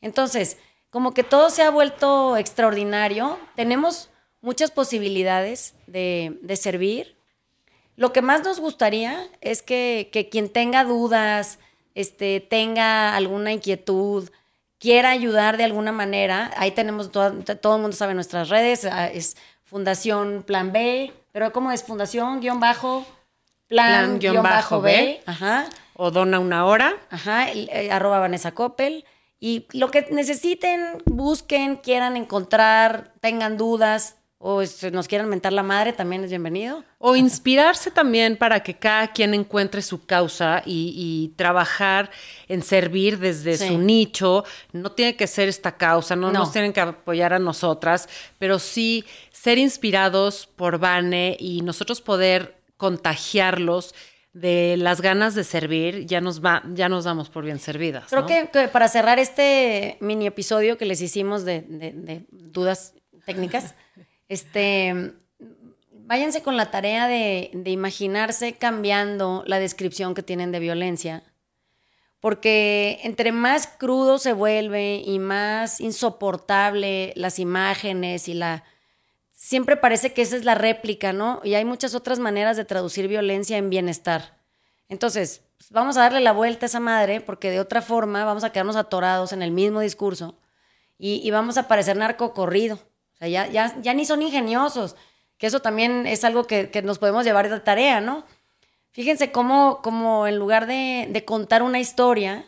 Entonces, 0.00 0.56
como 0.90 1.12
que 1.12 1.24
todo 1.24 1.50
se 1.50 1.62
ha 1.62 1.70
vuelto 1.70 2.36
extraordinario, 2.38 3.38
tenemos 3.56 4.08
muchas 4.40 4.70
posibilidades 4.70 5.74
de, 5.86 6.38
de 6.40 6.56
servir. 6.56 7.17
Lo 7.98 8.12
que 8.12 8.22
más 8.22 8.44
nos 8.44 8.60
gustaría 8.60 9.26
es 9.40 9.60
que, 9.62 10.08
que 10.12 10.28
quien 10.28 10.48
tenga 10.48 10.84
dudas, 10.84 11.58
este, 11.96 12.38
tenga 12.40 13.16
alguna 13.16 13.50
inquietud, 13.52 14.30
quiera 14.78 15.10
ayudar 15.10 15.56
de 15.56 15.64
alguna 15.64 15.90
manera, 15.90 16.52
ahí 16.56 16.70
tenemos, 16.70 17.10
toda- 17.10 17.32
todo 17.56 17.74
el 17.76 17.82
mundo 17.82 17.96
sabe 17.96 18.14
nuestras 18.14 18.48
redes, 18.50 18.84
ah, 18.84 19.08
es 19.08 19.36
Fundación 19.64 20.44
Plan 20.46 20.70
B, 20.72 21.12
pero 21.32 21.52
¿cómo 21.52 21.72
es? 21.72 21.82
Fundación 21.82 22.40
guion 22.40 22.60
bajo, 22.60 23.04
plan, 23.66 24.04
Plan, 24.16 24.18
guion 24.20 24.42
bajo 24.44 24.80
B. 24.80 24.92
B, 24.92 25.20
ajá. 25.26 25.66
O 25.94 26.12
dona 26.12 26.38
una 26.38 26.64
hora. 26.66 26.94
Ajá, 27.10 27.50
eh, 27.50 27.90
arroba 27.90 28.20
Vanessa 28.20 28.52
Coppel. 28.52 29.04
Y 29.40 29.66
lo 29.72 29.90
que 29.90 30.06
necesiten, 30.12 31.02
busquen, 31.04 31.74
quieran 31.76 32.16
encontrar, 32.16 33.12
tengan 33.20 33.56
dudas 33.56 34.14
o 34.40 34.62
este, 34.62 34.90
nos 34.92 35.08
quieran 35.08 35.28
mentar 35.28 35.52
la 35.52 35.64
madre, 35.64 35.92
también 35.92 36.22
es 36.22 36.30
bienvenido. 36.30 36.84
O 36.98 37.16
inspirarse 37.16 37.90
también 37.90 38.36
para 38.36 38.60
que 38.62 38.74
cada 38.74 39.08
quien 39.12 39.34
encuentre 39.34 39.82
su 39.82 40.06
causa 40.06 40.62
y, 40.64 40.94
y 40.96 41.34
trabajar 41.36 42.10
en 42.46 42.62
servir 42.62 43.18
desde 43.18 43.56
Sí. 43.56 43.66
su 43.68 43.78
nicho. 43.78 44.44
No 44.72 44.92
tiene 44.92 45.16
que 45.16 45.26
ser 45.26 45.48
esta 45.48 45.76
causa, 45.76 46.14
no, 46.14 46.28
No. 46.30 46.38
nos 46.40 46.52
tienen 46.52 46.72
que 46.72 46.80
apoyar 46.80 47.32
a 47.32 47.40
nosotras, 47.40 48.08
pero 48.38 48.60
sí 48.60 49.04
ser 49.32 49.58
inspirados 49.58 50.46
por 50.46 50.78
Vane 50.78 51.36
y 51.40 51.62
nosotros 51.62 52.00
poder 52.00 52.56
contagiarlos 52.76 53.94
de 54.32 54.76
las 54.78 55.00
ganas 55.00 55.34
de 55.34 55.42
servir, 55.42 56.06
ya 56.06 56.20
nos 56.20 56.44
va, 56.44 56.62
ya 56.74 56.88
nos 56.88 57.04
damos 57.04 57.28
por 57.28 57.44
bien 57.44 57.58
servidas. 57.58 58.04
Creo 58.08 58.20
¿no? 58.22 58.26
que, 58.28 58.48
que 58.52 58.68
para 58.68 58.86
cerrar 58.86 59.18
este 59.18 59.96
mini 60.00 60.26
episodio 60.26 60.78
que 60.78 60.84
les 60.84 61.00
hicimos 61.00 61.44
de, 61.44 61.62
de- 61.62 61.92
de 61.92 62.24
dudas 62.30 62.94
técnicas, 63.26 63.74
este, 64.28 65.14
váyanse 65.90 66.42
con 66.42 66.56
la 66.56 66.70
tarea 66.70 67.06
de, 67.06 67.50
de 67.52 67.70
imaginarse 67.70 68.54
cambiando 68.54 69.44
la 69.46 69.58
descripción 69.58 70.14
que 70.14 70.22
tienen 70.22 70.52
de 70.52 70.58
violencia, 70.58 71.22
porque 72.20 73.00
entre 73.04 73.30
más 73.30 73.66
crudo 73.66 74.18
se 74.18 74.32
vuelve 74.32 75.02
y 75.04 75.18
más 75.18 75.80
insoportable 75.80 77.12
las 77.16 77.38
imágenes 77.38 78.28
y 78.28 78.34
la... 78.34 78.64
Siempre 79.30 79.76
parece 79.76 80.12
que 80.12 80.22
esa 80.22 80.36
es 80.36 80.44
la 80.44 80.56
réplica, 80.56 81.12
¿no? 81.12 81.40
Y 81.44 81.54
hay 81.54 81.64
muchas 81.64 81.94
otras 81.94 82.18
maneras 82.18 82.56
de 82.56 82.64
traducir 82.64 83.06
violencia 83.06 83.56
en 83.56 83.70
bienestar. 83.70 84.36
Entonces, 84.88 85.42
pues, 85.58 85.70
vamos 85.70 85.96
a 85.96 86.00
darle 86.00 86.20
la 86.20 86.32
vuelta 86.32 86.66
a 86.66 86.68
esa 86.68 86.80
madre, 86.80 87.20
porque 87.20 87.50
de 87.50 87.60
otra 87.60 87.80
forma 87.80 88.24
vamos 88.24 88.42
a 88.42 88.50
quedarnos 88.50 88.74
atorados 88.74 89.32
en 89.32 89.42
el 89.42 89.52
mismo 89.52 89.78
discurso 89.78 90.36
y, 90.98 91.20
y 91.22 91.30
vamos 91.30 91.56
a 91.56 91.68
parecer 91.68 91.96
narcocorrido. 91.96 92.80
O 93.18 93.24
sea, 93.24 93.28
ya, 93.28 93.46
ya, 93.48 93.74
ya 93.80 93.94
ni 93.94 94.04
son 94.04 94.22
ingeniosos, 94.22 94.96
que 95.38 95.46
eso 95.48 95.60
también 95.60 96.06
es 96.06 96.24
algo 96.24 96.44
que, 96.46 96.70
que 96.70 96.82
nos 96.82 96.98
podemos 96.98 97.24
llevar 97.24 97.48
de 97.50 97.60
tarea, 97.60 98.00
¿no? 98.00 98.24
Fíjense 98.92 99.30
cómo, 99.32 99.80
cómo 99.82 100.26
en 100.26 100.36
lugar 100.38 100.66
de, 100.66 101.08
de 101.10 101.24
contar 101.24 101.62
una 101.62 101.78
historia 101.80 102.44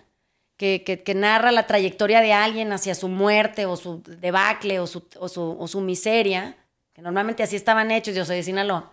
que, 0.56 0.83
que- 0.85 1.14
narra 1.14 1.52
la 1.52 1.66
trayectoria 1.66 2.20
de 2.20 2.33
alguien 2.33 2.72
hacia 2.72 2.94
su 2.94 3.09
muerte 3.09 3.66
o 3.66 3.76
su 3.76 4.02
debacle 4.02 4.78
o 4.80 4.87
su, 4.87 5.04
o 5.18 5.28
su, 5.28 5.56
o 5.59 5.68
su 5.68 5.80
miseria, 5.80 6.56
que 6.92 7.02
normalmente 7.02 7.42
así 7.42 7.56
estaban 7.56 7.90
hechos, 7.90 8.14
yo 8.14 8.24
soy 8.24 8.37
de 8.37 8.42
Sinaloa, 8.42 8.92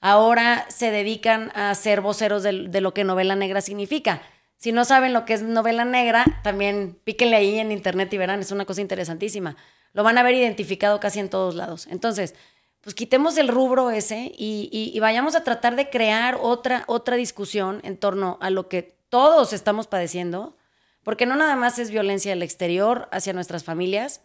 ahora 0.00 0.64
se 0.68 0.90
dedican 0.90 1.50
a 1.54 1.74
ser 1.74 2.00
voceros 2.00 2.42
de, 2.42 2.68
de 2.68 2.80
lo 2.80 2.94
que 2.94 3.04
novela 3.04 3.36
negra 3.36 3.60
significa. 3.60 4.22
Si 4.56 4.72
no 4.72 4.84
saben 4.84 5.12
lo 5.12 5.24
que 5.24 5.34
es 5.34 5.42
novela 5.42 5.84
negra, 5.84 6.24
también 6.42 6.98
píquenle 7.04 7.36
ahí 7.36 7.58
en 7.58 7.72
internet 7.72 8.12
y 8.12 8.18
verán, 8.18 8.40
es 8.40 8.52
una 8.52 8.64
cosa 8.64 8.80
interesantísima. 8.80 9.56
Lo 9.96 10.02
van 10.04 10.18
a 10.18 10.22
ver 10.22 10.34
identificado 10.34 11.00
casi 11.00 11.18
en 11.20 11.30
todos 11.30 11.54
lados. 11.54 11.86
Entonces, 11.90 12.34
pues 12.82 12.94
quitemos 12.94 13.38
el 13.38 13.48
rubro 13.48 13.90
ese 13.90 14.30
y, 14.36 14.68
y- 14.70 14.92
y 14.94 15.00
vayamos 15.00 15.34
a 15.34 15.42
tratar 15.42 15.74
de 15.74 15.88
crear 15.88 16.38
otra, 16.40 16.84
otra 16.86 17.16
discusión 17.16 17.80
en 17.82 17.96
torno 17.96 18.36
a 18.42 18.50
lo 18.50 18.68
que 18.68 18.94
todos 19.08 19.52
estamos 19.54 19.86
padeciendo, 19.86 20.54
porque 21.02 21.24
no 21.24 21.34
nada 21.34 21.56
más 21.56 21.78
es 21.78 21.90
violencia 21.90 22.30
del 22.32 22.42
exterior 22.42 23.08
hacia 23.10 23.32
nuestras 23.32 23.64
familias. 23.64 24.20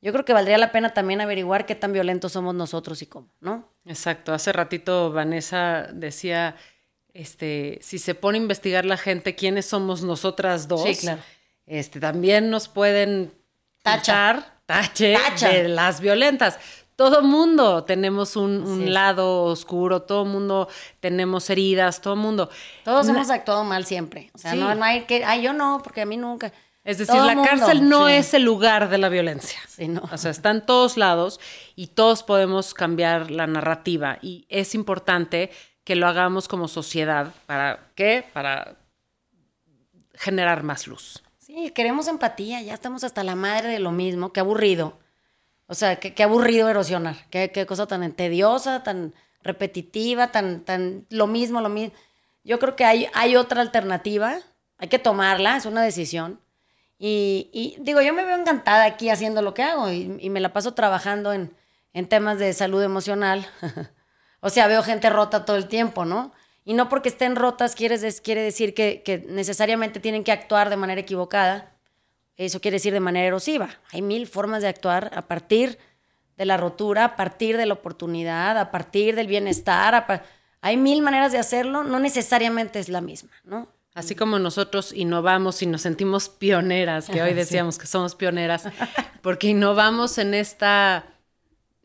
Yo 0.00 0.12
creo 0.12 0.24
que 0.24 0.32
valdría 0.32 0.56
la 0.56 0.70
pena 0.70 0.94
también 0.94 1.20
averiguar 1.20 1.66
qué 1.66 1.74
tan 1.74 1.92
violentos 1.92 2.30
somos 2.32 2.54
nosotros 2.54 3.02
y 3.02 3.06
cómo, 3.06 3.28
¿no? 3.40 3.68
Exacto. 3.86 4.32
Hace 4.32 4.52
ratito 4.52 5.10
Vanessa 5.10 5.88
decía, 5.92 6.54
este, 7.12 7.78
si 7.82 7.98
se 7.98 8.14
pone 8.14 8.38
a 8.38 8.42
investigar 8.42 8.84
la 8.84 8.96
gente 8.96 9.34
quiénes 9.34 9.66
somos 9.66 10.02
nosotras 10.02 10.68
dos, 10.68 10.84
Sí, 10.84 10.94
claro. 10.94 11.20
este, 11.66 11.98
también 11.98 12.48
nos 12.50 12.68
pueden 12.68 13.32
Tacha. 13.82 13.96
tachar, 13.98 14.57
tache 14.68 15.14
Tacha. 15.14 15.48
de 15.48 15.68
las 15.68 16.00
violentas. 16.00 16.58
Todo 16.94 17.22
mundo 17.22 17.84
tenemos 17.84 18.36
un, 18.36 18.92
lado 18.92 19.44
oscuro, 19.44 20.02
todo 20.02 20.24
mundo 20.24 20.68
tenemos 21.00 21.48
heridas, 21.48 22.00
todo 22.00 22.16
mundo. 22.16 22.50
Todos 22.84 23.08
hemos 23.08 23.30
actuado 23.30 23.64
mal 23.64 23.86
siempre. 23.86 24.30
O 24.34 24.38
sea, 24.38 24.52
Sí. 24.52 24.58
no, 24.58 24.74
no 24.74 24.84
hay 24.84 25.02
que, 25.04 25.24
ay, 25.24 25.42
yo 25.42 25.52
no, 25.52 25.80
porque 25.82 26.02
a 26.02 26.06
mí 26.06 26.16
nunca. 26.16 26.52
Es 26.84 26.98
decir, 26.98 27.14
Todo 27.14 27.26
la 27.26 27.34
mundo, 27.34 27.48
cárcel 27.48 27.88
no 27.88 28.08
sí. 28.08 28.14
es 28.14 28.34
el 28.34 28.42
lugar 28.42 28.88
de 28.90 28.98
la 28.98 29.08
violencia. 29.08 29.58
Sí, 29.68 29.88
no. 29.88 30.02
O 30.10 30.18
sea, 30.18 30.30
está 30.32 30.50
en 30.50 30.64
todos 30.66 30.96
lados 30.96 31.38
y 31.76 31.88
todos 31.88 32.22
podemos 32.24 32.74
cambiar 32.74 33.30
la 33.30 33.46
narrativa. 33.46 34.18
Y 34.20 34.44
es 34.48 34.74
importante 34.74 35.50
que 35.84 35.94
lo 35.94 36.06
hagamos 36.08 36.48
como 36.48 36.66
sociedad. 36.66 37.32
¿Para 37.46 37.90
qué? 37.94 38.24
Para 38.32 38.76
generar 40.14 40.62
más 40.64 40.86
luz. 40.86 41.22
Sí, 41.48 41.70
queremos 41.70 42.08
empatía, 42.08 42.60
ya 42.60 42.74
estamos 42.74 43.04
hasta 43.04 43.24
la 43.24 43.34
madre 43.34 43.70
de 43.70 43.78
lo 43.78 43.90
mismo, 43.90 44.34
qué 44.34 44.40
aburrido. 44.40 44.98
O 45.66 45.74
sea, 45.74 45.96
qué, 45.96 46.12
qué 46.12 46.22
aburrido 46.22 46.68
erosionar, 46.68 47.16
qué, 47.30 47.50
qué 47.50 47.64
cosa 47.64 47.86
tan 47.86 48.12
tediosa, 48.12 48.82
tan 48.82 49.14
repetitiva, 49.42 50.30
tan, 50.30 50.62
tan 50.66 51.06
lo 51.08 51.26
mismo, 51.26 51.62
lo 51.62 51.70
mismo. 51.70 51.96
Yo 52.44 52.58
creo 52.58 52.76
que 52.76 52.84
hay, 52.84 53.08
hay 53.14 53.34
otra 53.36 53.62
alternativa, 53.62 54.38
hay 54.76 54.88
que 54.88 54.98
tomarla, 54.98 55.56
es 55.56 55.64
una 55.64 55.82
decisión. 55.82 56.38
Y, 56.98 57.48
y 57.54 57.76
digo, 57.80 58.02
yo 58.02 58.12
me 58.12 58.24
veo 58.24 58.36
encantada 58.36 58.84
aquí 58.84 59.08
haciendo 59.08 59.40
lo 59.40 59.54
que 59.54 59.62
hago 59.62 59.90
y, 59.90 60.18
y 60.20 60.28
me 60.28 60.40
la 60.40 60.52
paso 60.52 60.74
trabajando 60.74 61.32
en, 61.32 61.56
en 61.94 62.08
temas 62.10 62.38
de 62.38 62.52
salud 62.52 62.82
emocional. 62.82 63.46
o 64.40 64.50
sea, 64.50 64.66
veo 64.66 64.82
gente 64.82 65.08
rota 65.08 65.46
todo 65.46 65.56
el 65.56 65.66
tiempo, 65.68 66.04
¿no? 66.04 66.32
Y 66.68 66.74
no 66.74 66.90
porque 66.90 67.08
estén 67.08 67.34
rotas 67.34 67.74
quiere, 67.74 67.96
decir 67.96 68.74
que, 68.74 69.02
que 69.02 69.24
necesariamente 69.26 70.00
tienen 70.00 70.22
que 70.22 70.32
actuar 70.32 70.68
de 70.68 70.76
manera 70.76 71.00
equivocada. 71.00 71.72
Eso 72.36 72.60
quiere 72.60 72.74
decir 72.74 72.92
de 72.92 73.00
manera 73.00 73.26
erosiva. 73.26 73.70
Hay 73.90 74.02
mil 74.02 74.26
formas 74.26 74.60
de 74.60 74.68
actuar 74.68 75.10
a 75.14 75.22
partir 75.28 75.78
de 76.36 76.44
la 76.44 76.58
rotura, 76.58 77.06
a 77.06 77.16
partir 77.16 77.56
de 77.56 77.64
la 77.64 77.72
oportunidad, 77.72 78.58
a 78.58 78.70
partir 78.70 79.16
del 79.16 79.28
bienestar. 79.28 79.94
a 79.94 80.22
hay 80.60 80.76
mil 80.76 81.00
maneras 81.00 81.32
de 81.32 81.38
hacerlo, 81.38 81.84
no 81.84 82.00
necesariamente 82.00 82.80
es 82.80 82.90
la 82.90 83.00
misma, 83.00 83.30
¿no? 83.44 83.68
Así 83.94 84.14
como 84.14 84.38
nosotros 84.38 84.92
innovamos 84.92 85.62
y 85.62 85.66
nos 85.66 85.80
sentimos 85.80 86.28
pioneras, 86.28 87.08
que 87.08 87.22
hoy 87.22 87.30
Sí. 87.30 87.34
decíamos 87.34 87.78
que 87.78 87.86
somos 87.86 88.14
pioneras, 88.14 88.68
porque 89.22 89.46
innovamos 89.46 90.18
en 90.18 90.34
esta 90.34 91.06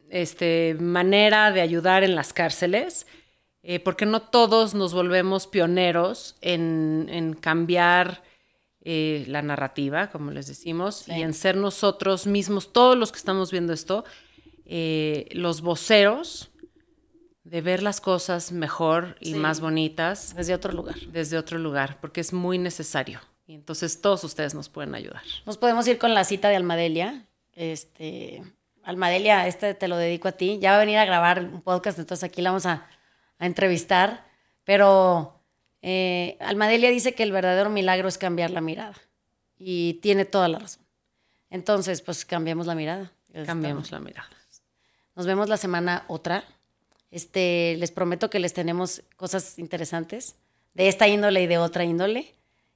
este, 0.09 0.75
manera 0.77 1.53
de 1.53 1.61
ayudar 1.61 2.03
en 2.03 2.15
las 2.15 2.33
cárceles, 2.33 3.07
eh, 3.63 3.79
porque 3.79 4.05
no 4.05 4.21
todos 4.21 4.73
nos 4.73 4.93
volvemos 4.93 5.47
pioneros 5.47 6.35
en, 6.41 7.07
en 7.09 7.33
cambiar 7.33 8.21
eh, 8.81 9.23
la 9.27 9.41
narrativa, 9.41 10.09
como 10.09 10.31
les 10.31 10.47
decimos, 10.47 10.97
Sí. 11.05 11.13
y 11.13 11.21
en 11.21 11.33
ser 11.33 11.55
nosotros 11.55 12.27
mismos, 12.27 12.73
todos 12.73 12.97
los 12.97 13.11
que 13.13 13.17
estamos 13.17 13.49
viendo 13.51 13.71
esto, 13.73 14.03
eh, 14.65 15.27
los 15.31 15.61
voceros 15.61 16.49
de 17.45 17.61
ver 17.61 17.81
las 17.83 17.99
cosas 18.01 18.51
mejor 18.51 19.15
y 19.19 19.31
Sí. 19.33 19.35
más 19.35 19.59
bonitas 19.61 20.35
Desde 20.35 20.53
otro 20.53 20.71
lugar. 20.73 20.95
desde 21.11 21.37
otro 21.37 21.57
lugar, 21.59 21.97
porque 22.01 22.21
es 22.21 22.33
muy 22.33 22.57
necesario. 22.57 23.19
Y 23.47 23.53
entonces 23.55 23.99
todos 24.01 24.23
ustedes 24.23 24.53
nos 24.53 24.69
pueden 24.69 24.95
ayudar. 24.95 25.21
Nos 25.45 25.57
podemos 25.57 25.85
ir 25.87 25.97
con 25.97 26.13
la 26.13 26.23
cita 26.23 26.47
de 26.49 26.55
Almadelia. 26.55 27.25
Este, 27.53 28.41
Almadelia, 28.83 29.47
este 29.47 29.73
te 29.73 29.87
lo 29.89 29.97
dedico 29.97 30.27
a 30.29 30.31
ti. 30.33 30.59
Ya 30.61 30.71
va 30.71 30.77
a 30.77 30.79
venir 30.79 30.97
a 30.97 31.05
grabar 31.05 31.39
un 31.43 31.61
podcast, 31.61 31.99
entonces 31.99 32.23
aquí 32.23 32.41
la 32.41 32.51
vamos 32.51 32.65
a, 32.65 32.87
a 33.43 33.45
entrevistar. 33.45 34.25
Pero 34.63 35.39
eh, 35.81 36.37
Almadelia 36.39 36.89
dice 36.89 37.13
que 37.13 37.23
el 37.23 37.31
verdadero 37.31 37.69
milagro 37.69 38.07
es 38.07 38.17
cambiar 38.17 38.49
la 38.51 38.61
mirada. 38.61 38.95
Y 39.57 39.95
tiene 39.95 40.25
toda 40.25 40.47
la 40.47 40.59
razón. 40.59 40.83
Entonces, 41.49 42.01
pues 42.01 42.25
cambiamos 42.25 42.65
la 42.65 42.75
mirada. 42.75 43.11
Cambiamos 43.45 43.91
la 43.91 43.99
mirada. 43.99 44.29
Nos 45.15 45.25
vemos 45.25 45.49
la 45.49 45.57
semana 45.57 46.05
otra. 46.07 46.43
Este, 47.11 47.75
les 47.77 47.91
prometo 47.91 48.29
que 48.29 48.39
les 48.39 48.53
tenemos 48.53 49.03
cosas 49.17 49.59
interesantes 49.59 50.35
de 50.73 50.87
esta 50.87 51.07
índole 51.07 51.43
y 51.43 51.47
de 51.47 51.57
otra 51.57 51.83
índole. 51.83 52.33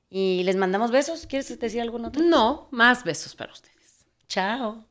Y 0.09 0.43
les 0.43 0.55
mandamos 0.55 0.91
besos. 0.91 1.25
¿Quieres 1.25 1.59
decir 1.59 1.81
algo 1.81 1.97
otro? 2.05 2.21
No, 2.21 2.67
más 2.71 3.03
besos 3.03 3.35
para 3.35 3.51
ustedes. 3.51 4.05
Chao. 4.27 4.85